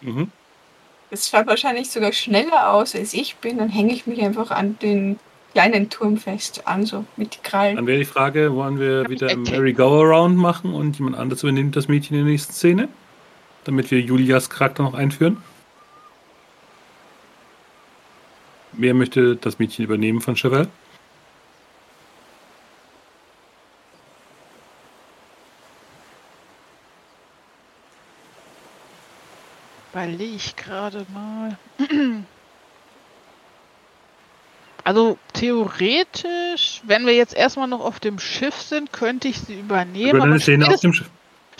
Mhm. 0.00 0.30
Das 1.10 1.28
schaut 1.28 1.46
wahrscheinlich 1.46 1.90
sogar 1.90 2.12
schneller 2.12 2.72
aus, 2.72 2.94
als 2.94 3.14
ich 3.14 3.36
bin. 3.36 3.58
Dann 3.58 3.70
hänge 3.70 3.92
ich 3.92 4.06
mich 4.06 4.20
einfach 4.20 4.50
an 4.50 4.78
den 4.80 5.18
kleinen 5.52 5.88
Turm 5.88 6.18
fest 6.18 6.66
an, 6.66 6.84
so 6.84 7.04
mit 7.16 7.42
Krallen. 7.42 7.76
Dann 7.76 7.86
wäre 7.86 7.98
die 7.98 8.04
Frage, 8.04 8.54
wollen 8.54 8.78
wir 8.78 9.08
wieder 9.08 9.28
erkannt. 9.28 9.50
Mary 9.50 9.72
Go 9.72 10.02
Around 10.02 10.36
machen 10.36 10.74
und 10.74 10.98
jemand 10.98 11.16
anderes 11.16 11.42
übernimmt 11.42 11.76
das 11.76 11.88
Mädchen 11.88 12.16
in 12.16 12.24
der 12.24 12.32
nächsten 12.32 12.52
Szene? 12.52 12.88
Damit 13.64 13.90
wir 13.90 14.00
Julias 14.00 14.50
Charakter 14.50 14.82
noch 14.82 14.94
einführen? 14.94 15.42
Wer 18.72 18.94
möchte 18.94 19.36
das 19.36 19.58
Mädchen 19.58 19.84
übernehmen 19.84 20.20
von 20.20 20.36
Chevelle? 20.36 20.68
Überlege 30.04 30.36
ich 30.36 30.56
gerade 30.56 31.06
mal. 31.12 31.58
Also 34.84 35.18
theoretisch, 35.34 36.80
wenn 36.84 37.04
wir 37.04 37.14
jetzt 37.14 37.34
erstmal 37.34 37.68
noch 37.68 37.80
auf 37.80 38.00
dem 38.00 38.18
Schiff 38.18 38.54
sind, 38.54 38.90
könnte 38.90 39.28
ich 39.28 39.38
sie 39.38 39.60
übernehmen. 39.60 40.16
Über 40.16 40.24
aber 40.24 40.40
Szene 40.40 40.64
auf 40.64 40.70
spätestens, 40.70 40.80
dem 40.80 40.92
Schiff. 40.94 41.10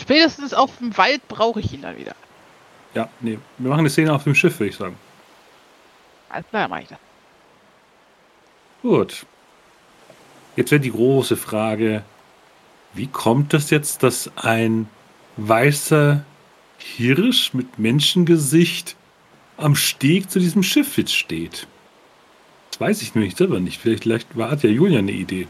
spätestens 0.00 0.54
auf 0.54 0.78
dem 0.78 0.96
Wald 0.96 1.28
brauche 1.28 1.60
ich 1.60 1.70
ihn 1.74 1.82
dann 1.82 1.98
wieder. 1.98 2.14
Ja, 2.94 3.10
nee. 3.20 3.38
Wir 3.58 3.68
machen 3.68 3.80
eine 3.80 3.90
Szene 3.90 4.14
auf 4.14 4.24
dem 4.24 4.34
Schiff, 4.34 4.58
würde 4.58 4.70
ich 4.70 4.76
sagen. 4.76 4.96
Alles 6.30 6.46
klar, 6.48 6.68
mache 6.68 6.82
ich 6.82 6.88
das. 6.88 6.98
Gut. 8.80 9.26
Jetzt 10.56 10.70
wäre 10.70 10.80
die 10.80 10.92
große 10.92 11.36
Frage, 11.36 12.04
wie 12.94 13.08
kommt 13.08 13.52
es 13.52 13.68
jetzt, 13.68 14.02
dass 14.04 14.30
ein 14.36 14.88
weißer 15.36 16.24
Hirsch 16.78 17.52
mit 17.54 17.78
Menschengesicht 17.78 18.96
am 19.56 19.74
Steg 19.74 20.30
zu 20.30 20.38
diesem 20.38 20.62
Schiff 20.62 20.96
jetzt 20.96 21.14
steht? 21.14 21.66
Das 22.70 22.80
weiß 22.80 23.02
ich 23.02 23.14
nämlich 23.14 23.36
selber 23.36 23.60
nicht. 23.60 23.80
Vielleicht, 23.80 24.04
vielleicht 24.04 24.36
war, 24.36 24.50
hat 24.50 24.62
ja 24.62 24.70
Julia 24.70 25.00
eine 25.00 25.12
Idee. 25.12 25.48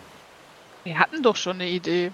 Wir 0.84 0.98
hatten 0.98 1.22
doch 1.22 1.36
schon 1.36 1.56
eine 1.56 1.68
Idee. 1.68 2.10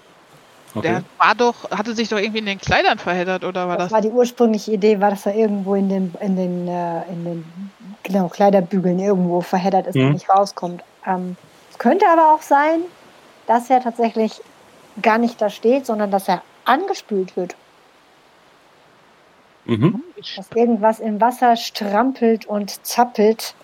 Okay. 0.73 0.87
Der 0.89 1.03
war 1.17 1.35
doch, 1.35 1.71
hatte 1.71 1.95
sich 1.95 2.09
doch 2.09 2.17
irgendwie 2.17 2.39
in 2.39 2.45
den 2.47 2.59
Kleidern 2.59 2.99
verheddert, 2.99 3.45
oder 3.45 3.67
war 3.69 3.77
Das 3.77 3.85
das? 3.85 3.91
war 3.93 4.01
die 4.01 4.09
ursprüngliche 4.09 4.73
Idee, 4.73 4.99
war, 4.99 5.09
dass 5.11 5.25
er 5.25 5.33
irgendwo 5.35 5.75
in 5.75 5.87
den, 5.87 6.13
in 6.19 6.35
den, 6.35 6.67
äh, 6.67 7.03
in 7.09 7.23
den 7.23 7.45
genau, 8.03 8.27
Kleiderbügeln 8.27 8.99
irgendwo 8.99 9.39
verheddert 9.39 9.87
ist 9.87 9.95
Mhm. 9.95 10.07
und 10.07 10.13
nicht 10.13 10.29
rauskommt. 10.29 10.83
Ähm, 11.07 11.37
es 11.71 11.77
könnte 11.77 12.05
aber 12.09 12.33
auch 12.33 12.41
sein, 12.41 12.81
dass 13.47 13.69
er 13.69 13.81
tatsächlich 13.81 14.41
gar 15.01 15.17
nicht 15.17 15.41
da 15.41 15.49
steht, 15.49 15.85
sondern 15.85 16.11
dass 16.11 16.27
er 16.27 16.41
angespült 16.65 17.37
wird. 17.37 17.55
Mhm. 19.65 20.01
Dass 20.35 20.51
irgendwas 20.53 20.99
im 20.99 21.19
Wasser 21.21 21.55
strampelt 21.55 22.45
und 22.45 22.85
zappelt. 22.85 23.55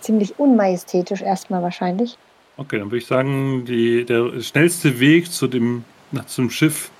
Ziemlich 0.00 0.38
unmajestätisch 0.38 1.22
erstmal 1.22 1.62
wahrscheinlich. 1.62 2.16
Okay, 2.56 2.78
dann 2.78 2.88
würde 2.88 2.98
ich 2.98 3.06
sagen, 3.06 3.64
die, 3.64 4.04
der 4.04 4.40
schnellste 4.40 5.00
Weg 5.00 5.30
zu 5.30 5.46
dem, 5.46 5.84
nach, 6.12 6.26
zum 6.26 6.50
Schiff 6.50 6.90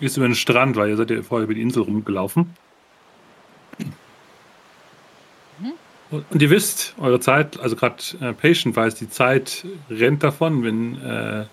ist 0.00 0.16
über 0.16 0.26
den 0.26 0.34
Strand, 0.34 0.76
weil 0.76 0.90
ihr 0.90 0.96
seid 0.96 1.10
ja 1.10 1.22
vorher 1.22 1.44
über 1.44 1.54
die 1.54 1.62
Insel 1.62 1.82
rumgelaufen. 1.82 2.54
Und, 6.10 6.24
und 6.30 6.42
ihr 6.42 6.50
wisst, 6.50 6.94
eure 6.98 7.18
Zeit, 7.18 7.58
also 7.58 7.74
gerade 7.74 7.96
äh, 8.20 8.32
Patient 8.32 8.76
weiß, 8.76 8.94
die 8.94 9.10
Zeit 9.10 9.66
rennt 9.90 10.22
davon, 10.22 10.62
wenn 10.62 11.02
äh, 11.02 11.46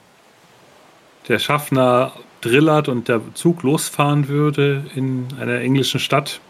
der 1.27 1.39
Schaffner 1.39 2.13
drillert 2.43 2.89
und 2.89 3.07
der 3.07 3.21
Zug 3.33 3.63
losfahren 3.63 4.27
würde 4.27 4.85
in 4.95 5.27
einer 5.39 5.59
englischen 5.59 5.99
Stadt 5.99 6.41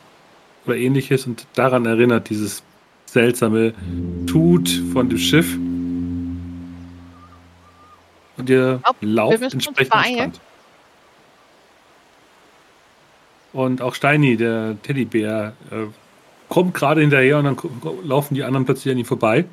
oder 0.66 0.76
ähnliches 0.76 1.28
und 1.28 1.46
daran 1.54 1.86
erinnert 1.86 2.30
dieses 2.30 2.64
seltsame 3.06 3.74
Tut 4.26 4.70
von 4.92 5.10
dem 5.10 5.18
Schiff. 5.18 5.56
Und 8.38 8.50
ihr 8.50 8.80
glaub, 8.82 8.96
lauft 9.02 9.42
entsprechend. 9.42 9.94
Strand. 9.94 10.42
Und 13.54 13.82
auch 13.84 13.94
Steini, 13.94 14.36
der 14.36 14.76
Teddybär, 14.82 15.54
äh, 15.70 15.86
kommt 16.50 16.74
gerade 16.74 17.02
hinterher 17.02 17.38
und 17.38 17.46
dann 17.46 17.58
laufen 18.04 18.34
die 18.34 18.44
anderen 18.44 18.66
plötzlich 18.66 18.92
an 18.92 18.98
ihm 18.98 19.06
vorbei. 19.06 19.46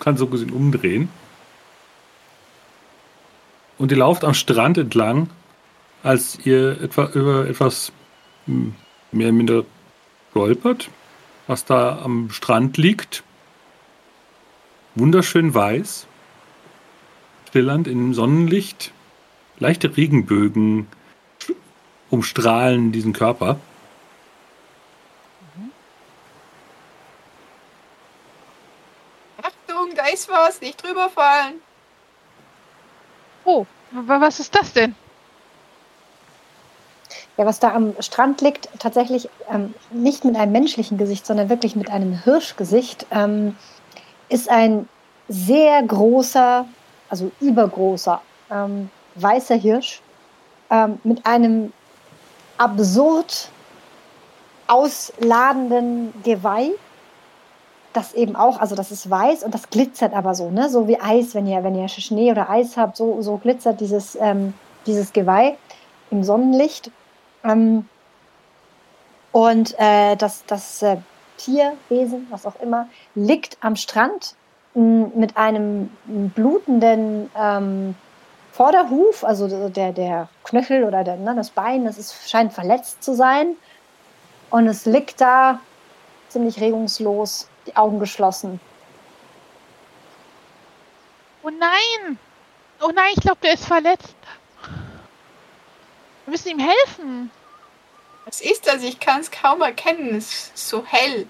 Kann 0.00 0.16
so 0.16 0.26
gesehen 0.26 0.50
umdrehen. 0.50 1.10
Und 3.76 3.90
ihr 3.90 3.98
lauft 3.98 4.24
am 4.24 4.34
Strand 4.34 4.78
entlang, 4.78 5.28
als 6.02 6.38
ihr 6.44 6.80
etwa 6.82 7.06
über 7.14 7.48
etwas 7.48 7.92
hm, 8.46 8.74
mehr 9.12 9.28
oder 9.28 9.36
minder 9.36 9.64
stolpert, 10.30 10.90
was 11.46 11.64
da 11.64 11.98
am 12.02 12.30
Strand 12.30 12.76
liegt. 12.76 13.22
Wunderschön 14.94 15.54
weiß, 15.54 16.06
schillernd 17.52 17.88
im 17.88 18.14
Sonnenlicht. 18.14 18.92
Leichte 19.58 19.96
Regenbögen 19.96 20.86
umstrahlen 22.10 22.92
diesen 22.92 23.12
Körper. 23.12 23.58
Achtung, 29.42 29.94
da 29.96 30.06
ist 30.06 30.28
was, 30.28 30.60
nicht 30.60 30.82
drüber 30.82 31.08
fallen. 31.10 31.60
Oh, 33.44 33.66
wa- 33.90 34.20
was 34.20 34.40
ist 34.40 34.54
das 34.54 34.72
denn? 34.72 34.94
Ja, 37.38 37.46
was 37.46 37.60
da 37.60 37.72
am 37.74 37.94
Strand 38.00 38.42
liegt, 38.42 38.68
tatsächlich 38.78 39.28
ähm, 39.50 39.74
nicht 39.90 40.24
mit 40.24 40.36
einem 40.36 40.52
menschlichen 40.52 40.98
Gesicht, 40.98 41.26
sondern 41.26 41.48
wirklich 41.48 41.76
mit 41.76 41.90
einem 41.90 42.12
Hirschgesicht, 42.24 43.06
ähm, 43.10 43.56
ist 44.28 44.50
ein 44.50 44.88
sehr 45.28 45.82
großer, 45.82 46.66
also 47.08 47.30
übergroßer, 47.40 48.20
ähm, 48.50 48.90
weißer 49.14 49.54
Hirsch 49.54 50.02
ähm, 50.70 50.98
mit 51.04 51.24
einem 51.26 51.72
absurd 52.58 53.50
ausladenden 54.66 56.12
Geweih. 56.22 56.70
Das 57.92 58.14
eben 58.14 58.36
auch, 58.36 58.58
also 58.58 58.74
das 58.74 58.90
ist 58.90 59.10
weiß 59.10 59.42
und 59.42 59.52
das 59.54 59.68
glitzert 59.68 60.14
aber 60.14 60.34
so, 60.34 60.50
ne? 60.50 60.70
So 60.70 60.88
wie 60.88 60.98
Eis, 60.98 61.34
wenn 61.34 61.46
ihr, 61.46 61.62
wenn 61.62 61.74
ihr 61.74 61.88
Schnee 61.88 62.30
oder 62.30 62.48
Eis 62.48 62.78
habt, 62.78 62.96
so, 62.96 63.20
so 63.20 63.36
glitzert 63.36 63.80
dieses, 63.80 64.16
ähm, 64.18 64.54
dieses 64.86 65.12
Geweih 65.12 65.58
im 66.10 66.24
Sonnenlicht. 66.24 66.90
Ähm, 67.44 67.88
und 69.32 69.74
äh, 69.78 70.16
das, 70.16 70.44
das 70.46 70.82
äh, 70.82 70.98
Tierwesen, 71.38 72.26
was 72.30 72.46
auch 72.46 72.60
immer, 72.60 72.88
liegt 73.14 73.56
am 73.60 73.76
Strand 73.76 74.36
mit 74.74 75.36
einem 75.36 75.90
blutenden 76.34 77.30
ähm, 77.36 77.94
Vorderhuf, 78.52 79.24
also 79.24 79.68
der, 79.68 79.92
der 79.92 80.28
Knöchel 80.44 80.84
oder 80.84 81.04
der, 81.04 81.16
ne, 81.16 81.34
das 81.34 81.50
Bein, 81.50 81.84
das 81.84 81.98
ist, 81.98 82.30
scheint 82.30 82.52
verletzt 82.52 83.02
zu 83.02 83.14
sein. 83.14 83.56
Und 84.50 84.66
es 84.66 84.86
liegt 84.86 85.20
da 85.20 85.60
ziemlich 86.28 86.60
regungslos, 86.60 87.48
die 87.66 87.76
Augen 87.76 87.98
geschlossen. 87.98 88.60
Oh 91.42 91.50
nein! 91.50 92.18
Oh 92.82 92.90
nein, 92.94 93.12
ich 93.14 93.22
glaube, 93.22 93.38
der 93.42 93.54
ist 93.54 93.66
verletzt. 93.66 94.14
Wir 96.32 96.38
müssen 96.38 96.48
ihm 96.48 96.66
helfen. 96.66 97.30
Was 98.24 98.40
ist 98.40 98.66
das? 98.66 98.82
Ich 98.82 98.98
kann 98.98 99.20
es 99.20 99.30
kaum 99.30 99.60
erkennen. 99.60 100.14
Es 100.14 100.50
ist 100.54 100.66
so 100.66 100.82
hell. 100.82 101.26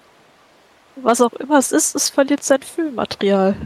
Was 0.95 1.21
auch 1.21 1.33
immer 1.33 1.59
es 1.59 1.73
ist, 1.73 1.97
es 1.97 2.09
verliert 2.09 2.45
sein 2.45 2.63
Füllmaterial. 2.63 3.57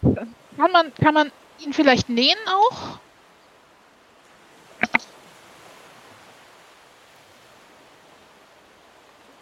Kann 0.00 0.72
man, 0.72 0.94
kann 0.94 1.12
man 1.12 1.32
ihn 1.58 1.74
vielleicht 1.74 2.08
nähen 2.08 2.38
auch? 2.46 2.98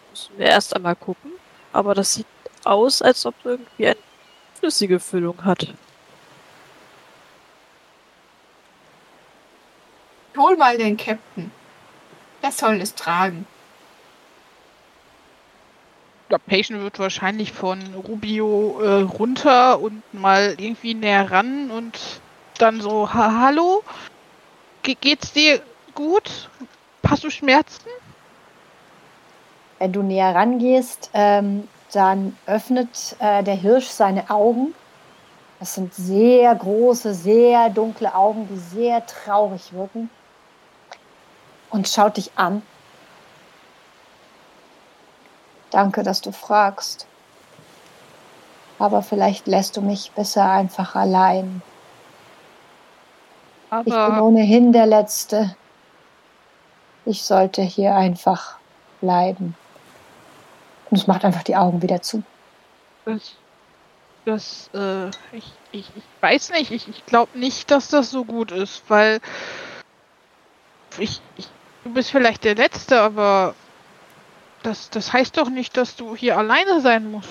Müssen 0.09 0.37
wir 0.37 0.47
erst 0.47 0.75
einmal 0.75 0.97
gucken. 0.97 1.31
Aber 1.71 1.95
das 1.95 2.15
sieht 2.15 2.27
aus, 2.65 3.01
als 3.01 3.25
ob 3.25 3.33
irgendwie 3.45 3.87
eine 3.87 3.97
flüssige 4.59 4.99
Füllung 4.99 5.45
hat. 5.45 5.73
Hol 10.37 10.55
mal 10.57 10.77
den 10.77 10.97
Captain. 10.97 11.51
Der 12.43 12.51
soll 12.51 12.79
es 12.81 12.93
tragen. 12.95 13.47
Der 16.29 16.37
Patient 16.37 16.81
wird 16.81 16.99
wahrscheinlich 16.99 17.53
von 17.53 17.81
Rubio 17.95 18.81
äh, 18.81 19.01
runter 19.01 19.79
und 19.79 20.03
mal 20.13 20.55
irgendwie 20.57 20.93
näher 20.93 21.31
ran 21.31 21.71
und 21.71 21.97
dann 22.57 22.81
so, 22.81 23.13
ha 23.13 23.41
hallo? 23.41 23.83
Ge 24.83 24.95
geht's 24.99 25.31
dir 25.31 25.61
gut? 25.95 26.49
Hast 27.07 27.23
du 27.23 27.29
Schmerzen? 27.29 27.87
Wenn 29.79 29.93
du 29.93 30.03
näher 30.03 30.35
rangehst, 30.35 31.11
ähm, 31.13 31.67
dann 31.93 32.35
öffnet 32.45 33.15
äh, 33.19 33.43
der 33.43 33.55
Hirsch 33.55 33.87
seine 33.87 34.29
Augen. 34.29 34.73
Das 35.59 35.75
sind 35.75 35.93
sehr 35.93 36.53
große, 36.53 37.13
sehr 37.13 37.69
dunkle 37.69 38.13
Augen, 38.13 38.47
die 38.51 38.57
sehr 38.57 39.05
traurig 39.05 39.71
wirken. 39.71 40.09
Und 41.69 41.87
schaut 41.87 42.17
dich 42.17 42.31
an. 42.35 42.61
Danke, 45.69 46.03
dass 46.03 46.21
du 46.21 46.31
fragst. 46.31 47.07
Aber 48.79 49.01
vielleicht 49.01 49.47
lässt 49.47 49.75
du 49.75 49.81
mich 49.81 50.11
besser 50.11 50.49
einfach 50.49 50.95
allein. 50.95 51.61
Ich 53.79 53.83
bin 53.85 53.93
Aber 53.93 54.23
ohnehin 54.23 54.71
der 54.71 54.85
Letzte. 54.85 55.55
Ich 57.05 57.23
sollte 57.23 57.61
hier 57.61 57.95
einfach 57.95 58.57
bleiben. 59.01 59.55
Und 60.89 60.97
es 60.97 61.07
macht 61.07 61.25
einfach 61.25 61.43
die 61.43 61.55
Augen 61.55 61.81
wieder 61.81 62.01
zu. 62.01 62.23
das, 63.05 63.33
das, 64.25 64.69
äh, 64.73 65.07
ich, 65.31 65.51
ich, 65.71 65.91
ich 65.95 66.03
weiß 66.21 66.51
nicht, 66.51 66.71
ich, 66.71 66.87
ich 66.87 67.05
glaube 67.05 67.37
nicht, 67.37 67.71
dass 67.71 67.89
das 67.89 68.09
so 68.09 68.25
gut 68.25 68.51
ist, 68.51 68.83
weil 68.89 69.19
ich, 70.97 71.21
ich, 71.35 71.47
du 71.87 71.93
bist 71.93 72.11
vielleicht 72.11 72.43
der 72.43 72.55
Letzte, 72.55 72.99
aber 72.99 73.55
das, 74.63 74.89
das 74.89 75.13
heißt 75.13 75.37
doch 75.37 75.49
nicht, 75.49 75.77
dass 75.77 75.95
du 75.95 76.15
hier 76.15 76.37
alleine 76.37 76.81
sein 76.81 77.09
musst. 77.11 77.29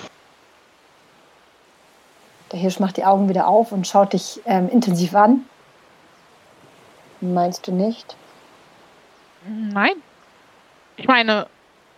Der 2.51 2.59
Hirsch 2.59 2.79
macht 2.79 2.97
die 2.97 3.05
Augen 3.05 3.29
wieder 3.29 3.47
auf 3.47 3.71
und 3.71 3.87
schaut 3.87 4.13
dich 4.13 4.41
ähm, 4.45 4.69
intensiv 4.69 5.13
an. 5.13 5.45
Meinst 7.21 7.67
du 7.67 7.71
nicht? 7.71 8.15
Nein. 9.45 10.01
Ich 10.95 11.07
meine, 11.07 11.47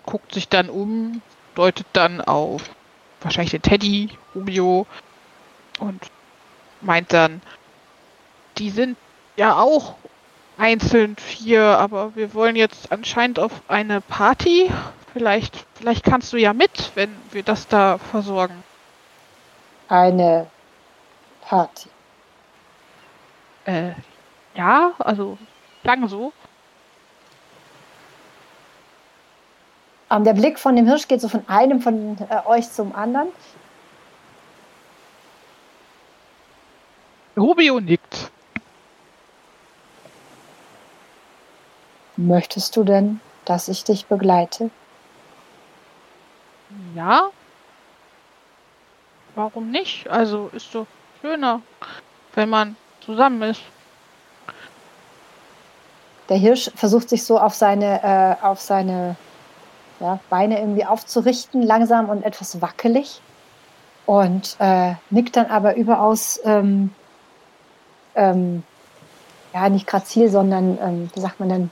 guckt 0.06 0.34
sich 0.34 0.50
dann 0.50 0.70
um, 0.70 1.22
deutet 1.56 1.86
dann 1.94 2.20
auf 2.20 2.63
wahrscheinlich 3.22 3.51
den 3.51 3.62
Teddy, 3.62 4.18
Rubio 4.36 4.86
und 5.80 6.01
meint 6.82 7.13
dann, 7.13 7.42
die 8.58 8.70
sind 8.70 8.98
ja 9.38 9.58
auch 9.58 9.96
einzeln 10.60 11.16
vier, 11.16 11.63
aber 11.63 12.15
wir 12.15 12.34
wollen 12.34 12.56
jetzt 12.56 12.91
anscheinend 12.91 13.39
auf 13.39 13.52
eine 13.67 14.02
Party. 14.02 14.69
Vielleicht, 15.13 15.65
vielleicht 15.76 16.04
kannst 16.04 16.32
du 16.34 16.38
ja 16.38 16.54
mit, 16.54 16.91
wenn 16.95 17.15
wir 17.32 17.43
das 17.43 17.67
da 17.67 17.98
versorgen. 17.98 18.63
Eine 19.88 20.48
Party. 21.41 21.89
Äh, 23.65 23.91
ja, 24.54 24.91
also 25.00 25.38
lang 25.84 26.08
so. 26.08 26.34
Ähm, 30.12 30.24
der 30.24 30.34
Blick 30.34 30.60
von 30.60 30.76
dem 30.76 30.86
Hirsch 30.86 31.08
geht 31.08 31.22
so 31.22 31.30
von 31.30 31.48
einem 31.48 31.82
von 31.82 32.17
äh, 32.30 32.48
euch 32.48 32.69
zum 32.69 32.93
anderen. 32.93 33.30
Rubio 37.38 37.80
nickt. 37.80 38.32
Möchtest 42.21 42.75
du 42.75 42.84
denn, 42.84 43.21
dass 43.45 43.69
ich 43.69 43.86
dich 43.86 44.08
begleite? 44.08 44.71
Ja. 46.93 47.29
Warum 49.36 49.71
nicht? 49.71 50.10
Also 50.10 50.49
ist 50.51 50.75
doch 50.75 50.86
schöner, 51.21 51.62
wenn 52.36 52.49
man 52.49 52.75
zusammen 53.05 53.41
ist. 53.43 53.62
Der 56.27 56.36
Hirsch 56.36 56.69
versucht 56.75 57.08
sich 57.08 57.23
so 57.23 57.39
auf 57.39 57.55
seine, 57.55 58.03
äh, 58.03 58.45
auf 58.45 58.60
seine 58.60 59.15
ja, 60.01 60.19
Beine 60.29 60.60
irgendwie 60.60 60.86
aufzurichten, 60.86 61.63
langsam 61.63 62.10
und 62.10 62.23
etwas 62.23 62.62
wackelig. 62.62 63.21
Und 64.05 64.58
äh, 64.60 64.95
nickt 65.10 65.38
dann 65.38 65.45
aber 65.45 65.77
überaus, 65.77 66.38
ähm, 66.43 66.93
ähm, 68.15 68.63
ja, 69.53 69.69
nicht 69.69 69.88
grazil, 69.88 70.27
sondern, 70.27 70.77
ähm, 70.82 71.10
wie 71.15 71.21
sagt 71.21 71.39
man 71.39 71.47
denn, 71.47 71.71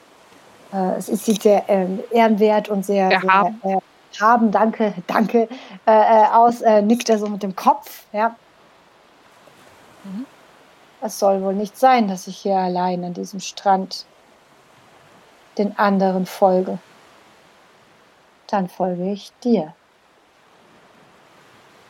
äh, 0.73 0.95
es 0.97 1.09
ist, 1.09 1.25
sieht 1.25 1.43
sehr 1.43 1.63
ähm, 1.67 2.03
ehrenwert 2.11 2.69
und 2.69 2.85
sehr, 2.85 3.09
sehr 3.09 3.53
äh, 3.63 3.77
haben, 4.19 4.51
danke, 4.51 4.93
danke, 5.07 5.47
äh, 5.85 5.91
äh, 5.91 6.25
aus, 6.31 6.61
äh, 6.61 6.81
nickt 6.81 7.09
er 7.09 7.19
so 7.19 7.27
mit 7.27 7.43
dem 7.43 7.55
Kopf, 7.55 8.03
ja. 8.13 8.35
Mhm. 10.03 10.25
Es 11.01 11.19
soll 11.19 11.41
wohl 11.41 11.53
nicht 11.53 11.77
sein, 11.77 12.07
dass 12.07 12.27
ich 12.27 12.37
hier 12.37 12.55
allein 12.55 13.03
an 13.03 13.13
diesem 13.13 13.39
Strand 13.39 14.05
den 15.57 15.77
anderen 15.77 16.25
folge. 16.25 16.79
Dann 18.47 18.67
folge 18.69 19.11
ich 19.11 19.31
dir. 19.43 19.73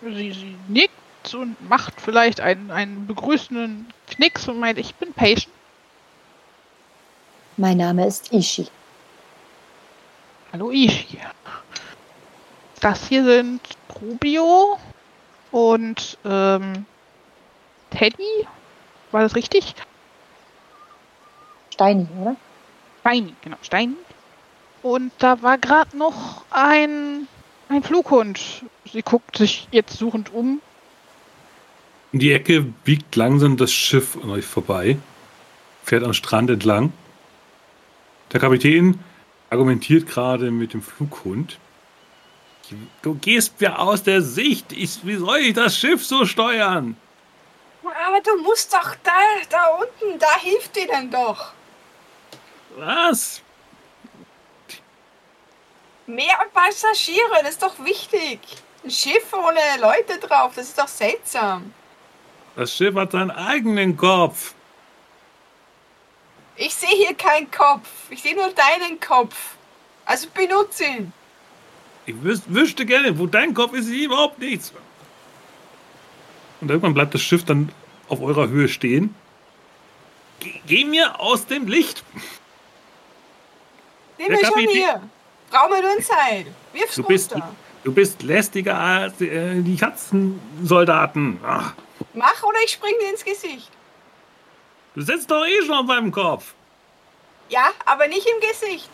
Sie, 0.01 0.31
sie 0.31 0.57
nickt 0.67 1.33
und 1.33 1.69
macht 1.69 1.99
vielleicht 1.99 2.39
einen, 2.39 2.71
einen 2.71 3.07
begrüßenden 3.07 3.87
Knicks 4.07 4.47
und 4.47 4.59
meint, 4.59 4.77
ich 4.77 4.95
bin 4.95 5.13
Patient. 5.13 5.53
Mein 7.59 7.77
Name 7.77 8.05
ist 8.05 8.31
Ishi. 8.31 8.67
Hallo 10.53 10.69
Ishi. 10.69 11.19
Das 12.81 13.07
hier 13.07 13.23
sind 13.23 13.61
Rubio 13.99 14.77
und 15.51 16.19
ähm, 16.23 16.85
Teddy. 17.89 18.47
War 19.11 19.23
das 19.23 19.35
richtig? 19.35 19.73
Steini, 21.73 22.07
oder? 22.21 22.35
Steini, 22.99 23.33
genau, 23.41 23.57
Steini. 23.63 23.95
Und 24.83 25.11
da 25.17 25.41
war 25.41 25.57
gerade 25.57 25.97
noch 25.97 26.45
ein, 26.51 27.27
ein 27.69 27.81
Flughund. 27.81 28.65
Sie 28.85 29.01
guckt 29.01 29.35
sich 29.35 29.67
jetzt 29.71 29.97
suchend 29.97 30.31
um. 30.31 30.61
In 32.11 32.19
die 32.19 32.33
Ecke 32.33 32.61
biegt 32.61 33.15
langsam 33.15 33.57
das 33.57 33.71
Schiff 33.71 34.15
an 34.21 34.29
euch 34.29 34.45
vorbei, 34.45 34.99
fährt 35.83 36.03
am 36.03 36.13
Strand 36.13 36.51
entlang. 36.51 36.93
Der 38.31 38.39
Kapitän 38.39 38.99
argumentiert 39.49 40.07
gerade 40.07 40.51
mit 40.51 40.73
dem 40.73 40.81
Flughund. 40.81 41.57
Du 43.01 43.15
gehst 43.15 43.61
mir 43.61 43.79
aus 43.79 44.03
der 44.03 44.21
Sicht. 44.21 44.73
Ich, 44.73 45.05
wie 45.05 45.15
soll 45.15 45.37
ich 45.37 45.53
das 45.53 45.77
Schiff 45.77 46.05
so 46.05 46.25
steuern? 46.25 46.97
Aber 47.83 48.19
du 48.21 48.41
musst 48.43 48.73
doch 48.73 48.95
da, 49.03 49.11
da 49.49 49.67
unten, 49.67 50.19
da 50.19 50.37
hilft 50.39 50.75
dir 50.75 50.87
denn 50.87 51.09
doch. 51.09 51.53
Was? 52.75 53.41
Mehr 56.05 56.37
Passagiere, 56.53 57.39
das 57.41 57.51
ist 57.51 57.63
doch 57.63 57.79
wichtig. 57.83 58.39
Ein 58.83 58.91
Schiff 58.91 59.33
ohne 59.33 59.81
Leute 59.81 60.19
drauf, 60.19 60.53
das 60.55 60.67
ist 60.67 60.77
doch 60.77 60.87
seltsam. 60.87 61.73
Das 62.55 62.73
Schiff 62.73 62.95
hat 62.95 63.11
seinen 63.11 63.31
eigenen 63.31 63.95
Kopf. 63.95 64.53
Ich 66.57 66.73
sehe 66.73 66.89
hier 66.89 67.13
keinen 67.13 67.49
Kopf. 67.51 67.87
Ich 68.09 68.21
sehe 68.21 68.35
nur 68.35 68.51
deinen 68.51 68.99
Kopf. 68.99 69.35
Also 70.05 70.27
benutze 70.33 70.83
ihn. 70.85 71.13
Ich 72.05 72.21
wüs 72.23 72.41
wüsste 72.47 72.85
gerne, 72.85 73.17
wo 73.19 73.27
dein 73.27 73.53
Kopf 73.53 73.73
ist, 73.73 73.87
ist 73.87 73.93
überhaupt 73.93 74.39
nichts. 74.39 74.73
Und 76.61 76.69
irgendwann 76.69 76.93
bleibt 76.93 77.13
das 77.13 77.21
Schiff 77.21 77.43
dann 77.45 77.69
auf 78.09 78.21
eurer 78.21 78.47
Höhe 78.47 78.67
stehen. 78.69 79.13
Geh, 80.39 80.61
geh 80.65 80.85
mir 80.85 81.19
aus 81.19 81.45
dem 81.45 81.67
Licht. 81.67 82.03
Nehmen 84.17 84.37
wir 84.37 84.45
schon 84.45 84.67
hier. 84.69 85.01
Brauchen 85.51 85.71
wir 85.73 85.81
nur 85.81 85.91
ein 85.91 86.01
Seil. 86.01 86.45
Wirf's 86.73 86.95
Du 86.95 87.03
bist, 87.03 87.33
runter. 87.33 87.53
du 87.83 87.93
bist 87.93 88.23
lästiger 88.23 88.77
als 88.79 89.21
äh, 89.21 89.61
die 89.61 89.75
Katzensoldaten. 89.77 91.39
Ach, 91.45 91.73
Mach 92.13 92.43
oder 92.43 92.57
ich 92.65 92.71
spring 92.71 92.93
dir 93.01 93.09
ins 93.11 93.23
Gesicht. 93.23 93.69
Du 94.97 95.03
sitzt 95.03 95.29
doch 95.29 95.45
eh 95.45 95.61
schon 95.63 95.75
auf 95.75 95.85
meinem 95.85 96.11
Kopf. 96.11 96.53
Ja, 97.49 97.69
aber 97.85 98.07
nicht 98.07 98.27
im 98.27 98.39
Gesicht. 98.41 98.89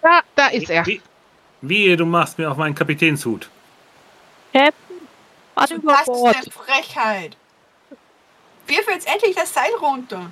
Da, 0.00 0.22
da 0.34 0.46
ist 0.48 0.70
er. 0.70 0.86
Wie, 0.86 1.02
wehe, 1.60 1.96
du 1.96 2.06
machst 2.06 2.38
mir 2.38 2.50
auf 2.50 2.56
meinen 2.56 2.74
Kapitänshut. 2.74 3.50
Captain, 4.52 5.00
Das 5.54 5.70
ist 5.70 6.06
Bord. 6.06 6.36
eine 6.36 6.50
Frechheit. 6.50 7.36
Wirf 8.66 8.86
jetzt 8.88 9.06
endlich 9.06 9.36
das 9.36 9.52
Seil 9.52 9.72
runter. 9.80 10.30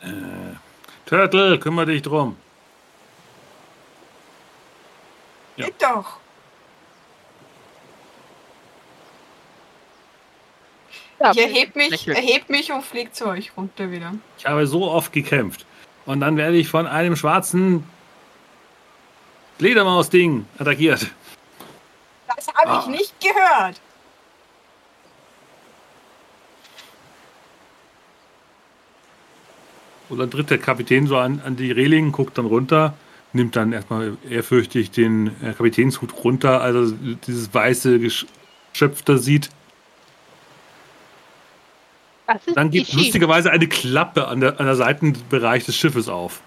Äh, 0.00 0.06
Turtle, 1.06 1.58
kümmere 1.58 1.86
dich 1.86 2.02
drum. 2.02 2.36
Ja. 5.56 5.66
Geht 5.66 5.82
doch. 5.82 6.18
Ja, 11.22 11.30
Ich 11.30 11.38
erhebe 11.38 11.78
mich, 11.78 12.08
erheb 12.08 12.48
mich 12.48 12.72
und 12.72 12.82
flieg 12.84 13.14
zu 13.14 13.26
euch 13.26 13.56
runter 13.56 13.90
wieder. 13.92 14.12
Ich 14.38 14.44
habe 14.46 14.66
so 14.66 14.90
oft 14.90 15.12
gekämpft. 15.12 15.64
Und 16.04 16.18
dann 16.20 16.36
werde 16.36 16.56
ich 16.56 16.68
von 16.68 16.88
einem 16.88 17.14
schwarzen 17.14 17.84
Fledermaus-Ding 19.58 20.46
attackiert. 20.58 21.06
Das 22.34 22.48
habe 22.48 22.70
Ah. 22.70 22.80
ich 22.82 22.86
nicht 22.88 23.14
gehört. 23.20 23.80
Und 30.08 30.18
dann 30.18 30.30
tritt 30.30 30.50
der 30.50 30.58
Kapitän 30.58 31.06
so 31.06 31.16
an, 31.16 31.40
an 31.44 31.56
die 31.56 31.70
Reling, 31.70 32.12
guckt 32.12 32.36
dann 32.36 32.46
runter, 32.46 32.94
nimmt 33.32 33.56
dann 33.56 33.72
erstmal 33.72 34.16
ehrfürchtig 34.28 34.90
den 34.90 35.28
äh, 35.42 35.52
Kapitänshut 35.56 36.12
runter, 36.24 36.60
also 36.60 36.92
dieses 37.26 37.52
weiße 37.54 37.98
Geschöpf 37.98 39.02
da 39.04 39.16
sieht. 39.16 39.50
Das 42.32 42.54
Dann 42.54 42.70
geht 42.70 42.92
lustigerweise 42.92 43.50
eine 43.50 43.68
Klappe 43.68 44.28
an 44.28 44.40
der, 44.40 44.58
an 44.60 44.66
der 44.66 44.76
Seitenbereich 44.76 45.64
des 45.64 45.76
Schiffes 45.76 46.08
auf. 46.08 46.40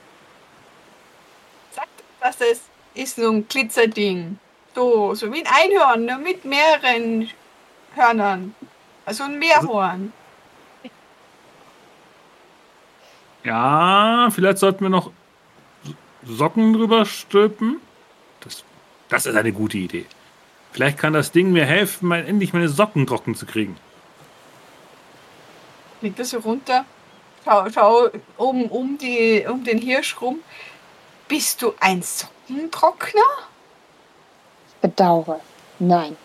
Sagt, 1.72 1.88
das 2.22 2.42
ist, 2.42 2.64
ist 2.94 3.16
so 3.18 3.30
ein 3.30 3.48
Glitzerding. 3.48 4.40
So, 4.74 5.14
so 5.14 5.32
wie 5.32 5.44
ein 5.44 5.48
Einhorn, 5.48 6.06
nur 6.06 6.18
mit 6.18 6.44
mehreren 6.46 7.30
Hörnern. 7.96 8.56
Also 9.06 9.24
ein 9.24 9.40
Meerhorn. 9.40 10.12
Ja, 13.44 14.30
vielleicht 14.32 14.58
sollten 14.58 14.84
wir 14.84 14.90
noch 14.90 15.12
Socken 16.26 16.74
drüber 16.74 17.06
stülpen. 17.06 17.78
Das, 18.40 18.64
das 19.10 19.28
ist 19.28 19.36
eine 19.36 19.54
gute 19.54 19.78
Idee. 19.78 20.06
Vielleicht 20.72 20.98
kann 20.98 21.14
das 21.14 21.32
Ding 21.32 21.52
mir 21.52 21.66
helfen, 21.66 22.08
mein, 22.08 22.26
endlich 22.26 22.52
meine 22.52 22.68
Socken 22.68 23.06
trocken 23.06 23.36
zu 23.36 23.46
kriegen. 23.46 23.78
Liegt 26.02 26.20
das 26.20 26.30
so 26.30 26.40
runter? 26.40 26.86
Schau, 27.44 27.70
schau 27.70 28.10
um, 28.38 28.64
um, 28.66 28.98
die, 28.98 29.46
um 29.48 29.64
den 29.64 29.80
Hirsch 29.80 30.20
rum. 30.20 30.40
Bist 31.28 31.62
du 31.62 31.74
ein 31.80 32.02
Sockentrockner? 32.02 33.22
Bedauere. 34.82 35.40
Nein. 35.80 36.18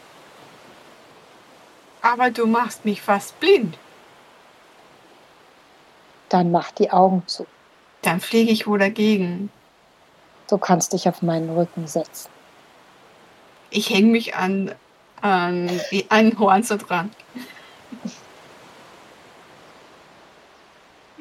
Aber 2.02 2.30
du 2.30 2.46
machst 2.46 2.84
mich 2.84 3.02
fast 3.02 3.38
blind. 3.40 3.78
Dann 6.28 6.50
mach 6.50 6.70
die 6.70 6.90
Augen 6.90 7.22
zu. 7.26 7.46
Dann 8.02 8.20
fliege 8.20 8.50
ich 8.50 8.66
wohl 8.66 8.78
dagegen. 8.78 9.50
Du 10.48 10.58
kannst 10.58 10.92
dich 10.92 11.08
auf 11.08 11.22
meinen 11.22 11.50
Rücken 11.50 11.86
setzen. 11.86 12.30
Ich 13.70 13.90
hänge 13.90 14.10
mich 14.10 14.34
an, 14.34 14.74
an 15.20 15.70
Horn 16.38 16.62
so 16.62 16.76
dran. 16.76 17.10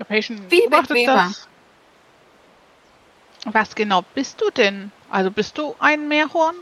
Patient 0.06 0.50
Wie 0.52 0.62
beobachtet 0.62 1.08
das. 1.08 1.48
Was 3.46 3.74
genau 3.76 4.04
bist 4.16 4.42
du 4.42 4.50
denn? 4.50 4.92
Also 5.10 5.32
bist 5.32 5.58
du 5.58 5.76
ein 5.80 6.08
Meerhorn? 6.08 6.56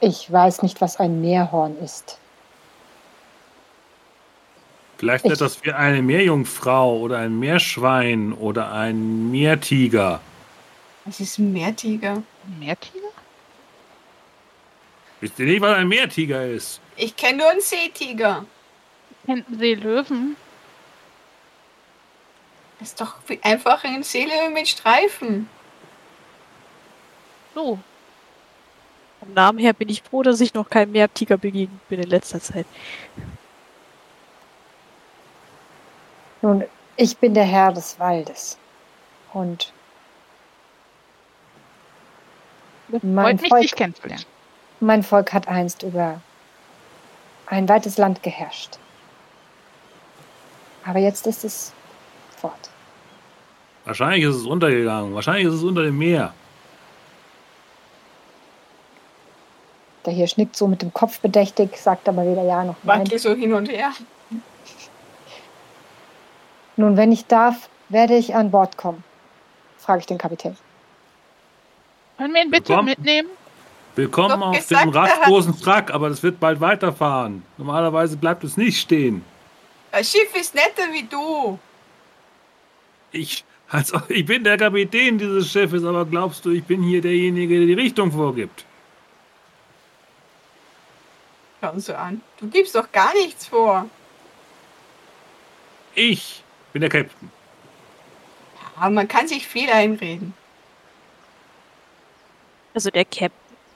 Ich 0.00 0.30
weiß 0.30 0.62
nicht, 0.62 0.80
was 0.80 0.96
ein 0.98 1.20
Meerhorn 1.20 1.76
ist. 1.78 2.18
Vielleicht 4.98 5.24
Ich- 5.26 5.32
etwas 5.32 5.62
wie 5.64 5.72
eine 5.72 6.00
Meerjungfrau 6.02 6.98
oder 6.98 7.18
ein 7.18 7.38
Meerschwein 7.38 8.32
oder 8.32 8.72
ein 8.72 9.30
Meertiger. 9.30 10.20
Das 11.04 11.20
ist 11.20 11.38
ein 11.38 11.52
Meertiger. 11.52 12.22
Ein 12.46 12.58
Meertiger? 12.58 13.08
Wisst 15.20 15.38
ihr 15.38 15.46
nicht, 15.46 15.60
was 15.60 15.76
ein 15.76 15.88
Meertiger 15.88 16.46
ist? 16.46 16.80
Ich 16.96 17.16
kenne 17.16 17.38
nur 17.38 17.50
einen 17.50 17.60
Seetiger. 17.60 18.44
Kennen 19.26 19.44
Seelöwen? 19.58 20.36
Das 22.78 22.88
ist 22.88 23.00
doch 23.00 23.16
wie- 23.26 23.40
einfach 23.42 23.84
ein 23.84 24.02
Seele 24.02 24.50
mit 24.52 24.66
Streifen. 24.68 25.48
So. 27.54 27.78
Vom 29.20 29.34
Namen 29.34 29.58
her 29.58 29.74
bin 29.74 29.88
ich 29.90 30.02
froh, 30.02 30.22
dass 30.22 30.40
ich 30.40 30.54
noch 30.54 30.70
keinem 30.70 30.92
Meertiger 30.92 31.36
begegnet 31.36 31.88
bin 31.88 32.00
in 32.00 32.08
letzter 32.08 32.40
Zeit. 32.40 32.66
Nun, 36.40 36.64
ich 36.96 37.18
bin 37.18 37.34
der 37.34 37.44
Herr 37.44 37.72
des 37.72 37.98
Waldes. 37.98 38.56
Und 39.34 39.72
Mein 43.02 43.38
Freut 43.38 43.42
mich, 43.42 43.50
Volk- 43.50 43.62
dich 43.62 43.74
kennenzulernen. 43.76 44.24
mein 44.80 45.02
Volk 45.02 45.32
hat 45.34 45.46
einst 45.48 45.82
über 45.82 46.20
ein 47.46 47.68
weites 47.68 47.98
Land 47.98 48.22
geherrscht. 48.22 48.78
Aber 50.84 50.98
jetzt 50.98 51.26
ist 51.26 51.44
es 51.44 51.72
fort. 52.36 52.70
Wahrscheinlich 53.84 54.24
ist 54.24 54.36
es 54.36 54.46
untergegangen. 54.46 55.14
Wahrscheinlich 55.14 55.46
ist 55.46 55.54
es 55.54 55.62
unter 55.62 55.82
dem 55.82 55.98
Meer. 55.98 56.32
Der 60.06 60.12
hier 60.14 60.28
nickt 60.36 60.56
so 60.56 60.66
mit 60.66 60.80
dem 60.80 60.92
Kopf 60.94 61.20
bedächtig, 61.20 61.76
sagt 61.76 62.08
aber 62.08 62.24
weder 62.26 62.42
ja 62.42 62.64
noch 62.64 62.76
nein. 62.82 63.02
Wackel 63.02 63.18
so 63.18 63.34
hin 63.34 63.52
und 63.52 63.68
her. 63.68 63.90
Nun, 66.76 66.96
wenn 66.96 67.12
ich 67.12 67.26
darf, 67.26 67.68
werde 67.90 68.14
ich 68.16 68.34
an 68.34 68.50
Bord 68.50 68.78
kommen, 68.78 69.04
frage 69.76 70.00
ich 70.00 70.06
den 70.06 70.16
Kapitän. 70.16 70.56
Können 72.16 72.32
wir 72.32 72.42
ihn 72.42 72.50
bitte 72.50 72.70
Willkommen. 72.70 72.88
mitnehmen? 72.88 73.28
Willkommen 73.96 74.40
Doch 74.40 74.46
auf 74.48 74.56
gesagt, 74.56 74.84
dem 74.84 74.90
rastlosen 74.90 75.66
Wrack, 75.66 75.92
aber 75.92 76.08
das 76.08 76.22
wird 76.22 76.40
bald 76.40 76.60
weiterfahren. 76.60 77.42
Normalerweise 77.58 78.16
bleibt 78.16 78.44
es 78.44 78.56
nicht 78.56 78.80
stehen. 78.80 79.24
Das 79.92 80.10
Schiff 80.10 80.34
ist 80.34 80.54
netter 80.54 80.92
wie 80.92 81.02
du. 81.02 81.58
Ich, 83.12 83.44
also, 83.68 84.00
ich 84.08 84.24
bin 84.24 84.44
der 84.44 84.56
Kapitän 84.56 85.18
dieses 85.18 85.50
Schiffes, 85.50 85.84
aber 85.84 86.06
glaubst 86.06 86.44
du, 86.44 86.50
ich 86.50 86.64
bin 86.64 86.82
hier 86.82 87.00
derjenige, 87.00 87.58
der 87.58 87.66
die 87.66 87.74
Richtung 87.74 88.12
vorgibt? 88.12 88.64
Schau 91.60 91.72
uns 91.72 91.86
so 91.86 91.94
an. 91.94 92.20
Du 92.38 92.48
gibst 92.48 92.74
doch 92.74 92.90
gar 92.90 93.12
nichts 93.14 93.46
vor. 93.46 93.88
Ich 95.94 96.42
bin 96.72 96.80
der 96.80 96.90
Captain. 96.90 97.30
Aber 98.76 98.90
man 98.90 99.08
kann 99.08 99.28
sich 99.28 99.46
viel 99.46 99.68
einreden. 99.68 100.32
Also 102.72 102.90
der 102.90 103.04
Captain 103.04 103.32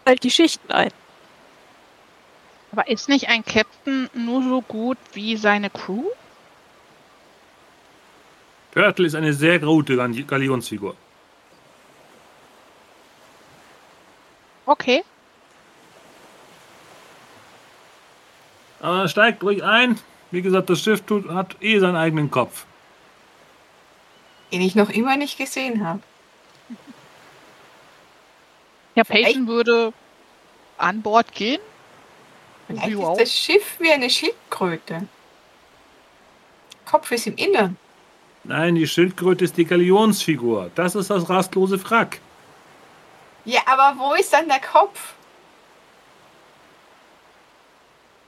halt 0.06 0.22
die 0.22 0.30
Schichten 0.30 0.70
ein. 0.72 0.90
Aber 2.74 2.88
ist 2.88 3.08
nicht 3.08 3.28
ein 3.28 3.44
Captain 3.44 4.10
nur 4.14 4.42
so 4.42 4.60
gut 4.60 4.98
wie 5.12 5.36
seine 5.36 5.70
Crew? 5.70 6.06
Turtle 8.72 9.06
ist 9.06 9.14
eine 9.14 9.32
sehr 9.32 9.60
gute 9.60 9.94
Gal- 9.94 10.24
Galionsfigur. 10.24 10.96
Okay. 14.66 15.04
Aber 18.80 19.06
steigt 19.06 19.44
ruhig 19.44 19.62
ein. 19.62 20.00
Wie 20.32 20.42
gesagt, 20.42 20.68
das 20.68 20.80
Schiff 20.80 21.02
tut, 21.02 21.28
hat 21.28 21.54
eh 21.60 21.78
seinen 21.78 21.94
eigenen 21.94 22.32
Kopf. 22.32 22.66
Den 24.50 24.62
ich 24.62 24.74
noch 24.74 24.90
immer 24.90 25.16
nicht 25.16 25.38
gesehen 25.38 25.86
habe. 25.86 26.00
Ja, 28.96 29.04
Peyton 29.04 29.46
würde 29.46 29.92
an 30.76 31.02
Bord 31.02 31.32
gehen. 31.32 31.60
Vielleicht 32.66 32.88
Wie 32.88 33.02
ist 33.02 33.20
das 33.20 33.32
Schiff 33.32 33.76
wie 33.78 33.92
eine 33.92 34.08
Schildkröte. 34.08 35.06
Kopf 36.86 37.10
ist 37.10 37.26
im 37.26 37.36
Innern. 37.36 37.76
Nein, 38.44 38.74
die 38.74 38.86
Schildkröte 38.86 39.44
ist 39.44 39.56
die 39.56 39.64
Galionsfigur. 39.64 40.70
Das 40.74 40.94
ist 40.94 41.10
das 41.10 41.28
rastlose 41.28 41.82
Wrack. 41.84 42.20
Ja, 43.44 43.60
aber 43.66 43.98
wo 43.98 44.14
ist 44.14 44.32
dann 44.32 44.48
der 44.48 44.60
Kopf? 44.60 45.14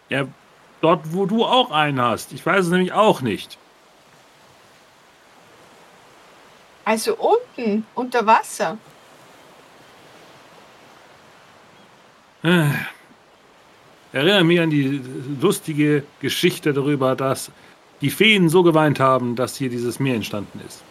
Ja, 0.08 0.26
dort, 0.80 1.12
wo 1.12 1.26
du 1.26 1.44
auch 1.44 1.70
einen 1.70 2.00
hast. 2.00 2.32
Ich 2.32 2.44
weiß 2.44 2.66
es 2.66 2.70
nämlich 2.70 2.92
auch 2.92 3.20
nicht. 3.20 3.58
Also 6.84 7.16
unten, 7.16 7.86
unter 7.94 8.26
Wasser. 8.26 8.78
Erinnere 14.16 14.44
mich 14.44 14.60
an 14.60 14.70
die 14.70 15.02
lustige 15.42 16.02
Geschichte 16.20 16.72
darüber, 16.72 17.14
dass 17.14 17.50
die 18.00 18.10
Feen 18.10 18.48
so 18.48 18.62
geweint 18.62 18.98
haben, 18.98 19.36
dass 19.36 19.56
hier 19.56 19.68
dieses 19.68 20.00
Meer 20.00 20.14
entstanden 20.14 20.58
ist. 20.66 20.82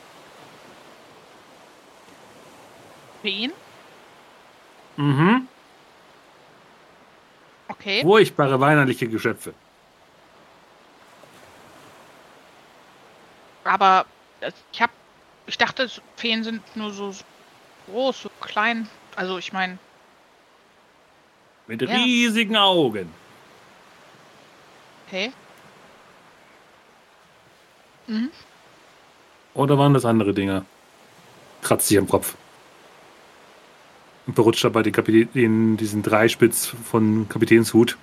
Wen? 3.23 3.51
Mhm. 4.97 5.47
Okay. 7.67 8.03
Furchtbare 8.03 8.59
weinerliche 8.59 9.07
Geschöpfe. 9.07 9.55
Aber 13.63 14.05
äh, 14.41 14.51
ich 14.71 14.81
hab. 14.83 14.91
Ich 15.47 15.57
dachte, 15.57 15.89
Feen 16.15 16.43
sind 16.43 16.61
nur 16.75 16.91
so 16.91 17.11
groß, 17.87 18.21
so 18.21 18.29
klein. 18.39 18.87
Also 19.15 19.39
ich 19.39 19.51
meine, 19.51 19.79
Mit 21.67 21.81
Ja. 21.81 21.89
riesigen 21.95 22.55
Augen. 22.55 23.11
okay. 25.07 25.31
Mhm. 28.07 28.29
Oder 29.55 29.77
waren 29.77 29.93
das 29.93 30.05
andere 30.05 30.33
Dinger? 30.33 30.65
Kratzt 31.61 31.87
sich 31.87 31.97
am 31.97 32.07
Kopf. 32.07 32.35
Und 34.27 34.35
berutscht 34.35 34.63
dabei 34.63 34.83
den 34.83 34.93
Kapitän, 34.93 35.77
diesen 35.77 36.03
Dreispitz 36.03 36.67
von 36.83 37.27
Kapitänshut. 37.29 37.97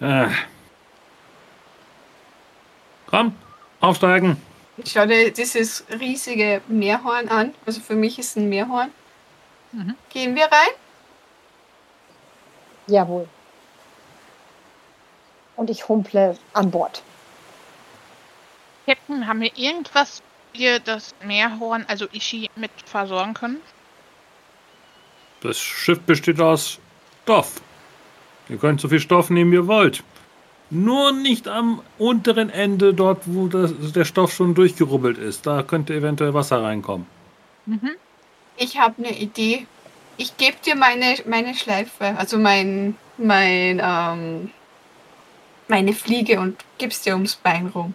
Ah. 0.00 0.30
Komm, 3.06 3.34
aufsteigen. 3.80 4.36
Ich 4.76 4.92
schaue 4.92 5.06
dir 5.08 5.30
dieses 5.32 5.84
riesige 5.98 6.62
Meerhorn 6.68 7.28
an. 7.28 7.54
Also 7.66 7.80
für 7.80 7.94
mich 7.96 8.18
ist 8.18 8.36
ein 8.36 8.48
Meerhorn. 8.48 8.90
Mhm. 9.72 9.94
Gehen 10.10 10.34
wir 10.34 10.44
rein? 10.44 10.70
Jawohl. 12.86 13.28
Und 15.56 15.70
ich 15.70 15.88
humple 15.88 16.36
an 16.52 16.70
Bord. 16.70 17.02
Captain, 18.86 19.26
haben 19.26 19.40
wir 19.40 19.56
irgendwas, 19.56 20.22
wir 20.52 20.80
das 20.80 21.14
Meerhorn, 21.24 21.84
also 21.86 22.06
Ishi, 22.12 22.50
mit 22.56 22.70
versorgen 22.86 23.34
können? 23.34 23.60
Das 25.42 25.58
Schiff 25.58 26.00
besteht 26.00 26.40
aus 26.40 26.78
Stoff. 27.22 27.60
Ihr 28.48 28.58
könnt 28.58 28.80
so 28.80 28.88
viel 28.88 29.00
Stoff 29.00 29.30
nehmen, 29.30 29.52
wie 29.52 29.56
ihr 29.56 29.66
wollt. 29.68 30.02
Nur 30.70 31.12
nicht 31.12 31.48
am 31.48 31.82
unteren 31.98 32.50
Ende, 32.50 32.94
dort, 32.94 33.22
wo 33.26 33.46
das, 33.46 33.72
der 33.92 34.04
Stoff 34.04 34.32
schon 34.32 34.54
durchgerubbelt 34.54 35.18
ist. 35.18 35.46
Da 35.46 35.62
könnte 35.62 35.94
eventuell 35.94 36.34
Wasser 36.34 36.62
reinkommen. 36.62 37.06
Mhm. 37.66 37.90
Ich 38.62 38.78
habe 38.78 38.96
eine 38.98 39.16
Idee. 39.18 39.66
Ich 40.18 40.36
gebe 40.36 40.58
dir 40.58 40.76
meine, 40.76 41.16
meine 41.24 41.54
Schleife, 41.54 42.14
also 42.18 42.36
mein, 42.36 42.94
mein, 43.16 43.80
ähm, 43.82 44.50
meine 45.66 45.94
Fliege 45.94 46.38
und 46.38 46.62
gib's 46.76 47.00
dir 47.00 47.14
ums 47.14 47.36
Bein 47.36 47.68
rum. 47.68 47.94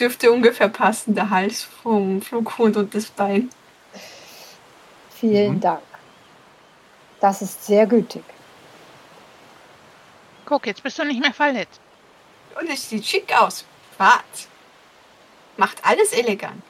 Dürfte 0.00 0.32
ungefähr 0.32 0.68
passen, 0.68 1.14
der 1.14 1.30
Hals 1.30 1.62
vom 1.62 2.20
Flughund 2.22 2.76
und 2.76 2.92
das 2.92 3.06
Bein. 3.06 3.50
Vielen 5.20 5.54
Mhm. 5.54 5.60
Dank. 5.60 5.82
Das 7.20 7.40
ist 7.40 7.64
sehr 7.64 7.86
gütig. 7.86 8.24
Guck, 10.44 10.66
jetzt 10.66 10.82
bist 10.82 10.98
du 10.98 11.04
nicht 11.04 11.20
mehr 11.20 11.32
verletzt. 11.32 11.80
Und 12.60 12.68
es 12.68 12.90
sieht 12.90 13.06
schick 13.06 13.32
aus. 13.40 13.64
Schwarz. 13.94 14.48
Macht 15.56 15.84
alles 15.84 16.12
elegant. 16.12 16.60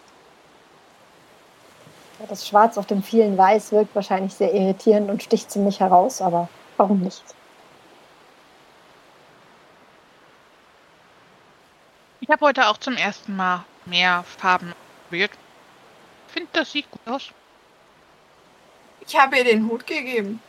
Das 2.29 2.49
Schwarz 2.49 2.79
auf 2.79 2.87
dem 2.87 3.03
vielen 3.03 3.37
Weiß 3.37 3.73
wirkt 3.73 3.95
wahrscheinlich 3.95 4.35
sehr 4.35 4.53
irritierend 4.55 5.11
und 5.11 5.23
sticht 5.23 5.51
ziemlich 5.51 5.81
heraus, 5.81 6.23
aber 6.23 6.49
warum 6.77 7.01
nicht? 7.01 7.23
Ich 12.21 12.31
habe 12.31 12.47
heute 12.47 12.69
auch 12.69 12.79
zum 12.79 12.97
ersten 12.97 13.37
Mal 13.37 13.65
mehr 13.85 14.25
Farben 14.39 14.73
probiert. 15.03 15.33
Ich 16.29 16.33
finde, 16.33 16.49
das 16.55 16.73
sieht 16.73 16.91
gut 16.91 17.07
aus. 17.07 17.31
Ich 19.07 19.21
habe 19.21 19.37
ihr 19.37 19.45
den 19.45 19.69
Hut 19.69 19.87
gegeben. 19.87 20.41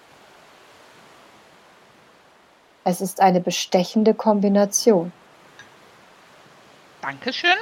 Es 2.85 3.01
ist 3.01 3.19
eine 3.19 3.41
bestechende 3.41 4.13
Kombination. 4.13 5.11
Dankeschön. 7.01 7.57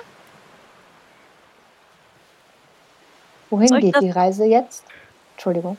Wohin 3.54 3.80
geht 3.80 4.02
die 4.02 4.10
Reise 4.10 4.46
jetzt? 4.46 4.84
Entschuldigung. 5.34 5.78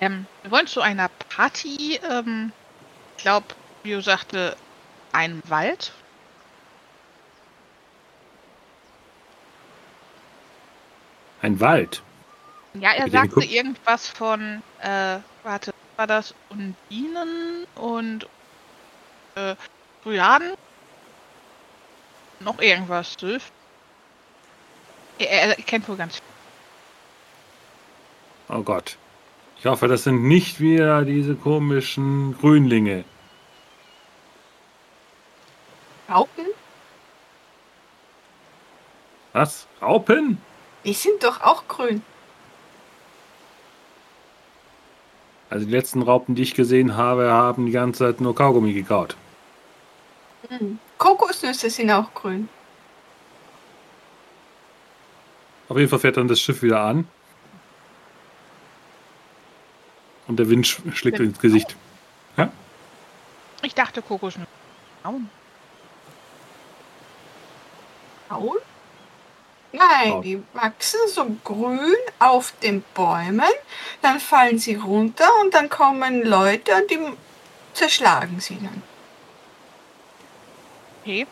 Ähm, 0.00 0.24
wir 0.40 0.50
wollen 0.50 0.66
zu 0.66 0.80
einer 0.80 1.10
Party, 1.28 2.00
ähm, 2.10 2.50
ich 3.18 3.22
glaube, 3.22 3.48
Bio 3.82 4.00
sagte, 4.00 4.56
einem 5.12 5.42
Wald. 5.48 5.92
Ein 11.42 11.60
Wald. 11.60 12.02
Ja, 12.72 12.92
er 12.92 13.10
sagte 13.10 13.28
geguckt? 13.28 13.52
irgendwas 13.52 14.08
von, 14.08 14.62
äh, 14.80 15.18
warte, 15.42 15.74
war 15.96 16.06
das 16.06 16.34
Undinen 16.48 17.66
und 17.74 18.26
äh, 19.34 19.56
Trojaden? 20.02 20.54
Noch 22.40 22.58
irgendwas, 22.60 23.14
Sylph? 23.20 23.52
Er, 25.18 25.48
er 25.48 25.54
kennt 25.56 25.88
wohl 25.88 25.96
ganz. 25.96 26.20
Oh 28.48 28.62
Gott. 28.62 28.96
Ich 29.58 29.66
hoffe, 29.66 29.88
das 29.88 30.04
sind 30.04 30.24
nicht 30.24 30.60
wieder 30.60 31.04
diese 31.04 31.34
komischen 31.34 32.36
Grünlinge. 32.38 33.04
Raupen? 36.08 36.46
Was? 39.32 39.66
Raupen? 39.80 40.38
Die 40.84 40.92
sind 40.92 41.24
doch 41.24 41.40
auch 41.40 41.66
grün. 41.66 42.02
Also 45.48 45.66
die 45.66 45.72
letzten 45.72 46.02
Raupen, 46.02 46.34
die 46.34 46.42
ich 46.42 46.54
gesehen 46.54 46.96
habe, 46.96 47.30
haben 47.30 47.66
die 47.66 47.72
ganze 47.72 48.00
Zeit 48.00 48.20
nur 48.20 48.34
Kaugummi 48.34 48.72
gekaut. 48.72 49.16
Hm. 50.48 50.78
Kokosnüsse 50.98 51.70
sind 51.70 51.90
auch 51.90 52.12
grün. 52.12 52.48
Auf 55.68 55.76
jeden 55.76 55.88
Fall 55.88 55.98
fährt 55.98 56.16
dann 56.16 56.28
das 56.28 56.40
Schiff 56.40 56.62
wieder 56.62 56.80
an. 56.80 57.08
Und 60.26 60.38
der 60.38 60.48
Wind 60.48 60.66
sch 60.66 60.80
schlägt 60.92 61.20
ins 61.20 61.38
Gesicht. 61.38 61.76
Ich 63.64 63.74
dachte 63.74 64.02
Kokosnüsse. 64.02 64.48
Braun. 65.02 65.30
Braun? 68.28 68.56
Nein, 69.72 70.10
Braun. 70.10 70.22
die 70.22 70.42
wachsen 70.52 71.00
so 71.08 71.26
grün 71.42 71.96
auf 72.18 72.52
den 72.62 72.82
Bäumen, 72.94 73.42
dann 74.02 74.20
fallen 74.20 74.58
sie 74.58 74.74
runter 74.74 75.28
und 75.40 75.54
dann 75.54 75.68
kommen 75.68 76.24
Leute 76.24 76.72
und 76.74 76.90
die 76.90 76.98
zerschlagen 77.72 78.38
sie 78.38 78.56
dann. 78.56 78.82
Okay. 81.00 81.26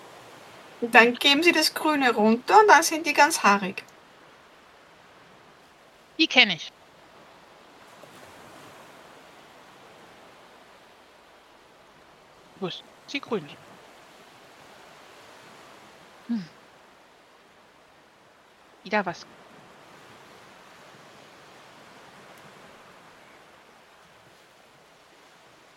Und 0.81 0.95
dann 0.95 1.15
geben 1.15 1.43
sie 1.43 1.53
das 1.53 1.75
Grüne 1.75 2.15
runter 2.15 2.59
und 2.61 2.69
dann 2.69 2.83
sind 2.83 3.07
die 3.07 3.13
ganz 3.13 3.43
haarig. 3.43 3.85
Die 6.23 6.29
kenne 6.29 6.55
ich. 6.55 6.71
Wo 12.61 12.69
ist 12.69 12.85
sie 13.09 13.19
grün? 13.19 13.45
Hm. 16.29 16.45
Wieder 18.85 19.05
was. 19.05 19.27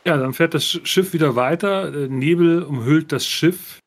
Ja, 0.06 0.18
dann 0.18 0.34
fährt 0.34 0.54
das 0.54 0.64
Sch- 0.66 0.86
Schiff 0.86 1.14
wieder 1.14 1.36
weiter. 1.36 1.92
Äh, 1.92 2.08
Nebel 2.08 2.62
umhüllt 2.62 3.12
das 3.12 3.26
Schiff. 3.26 3.80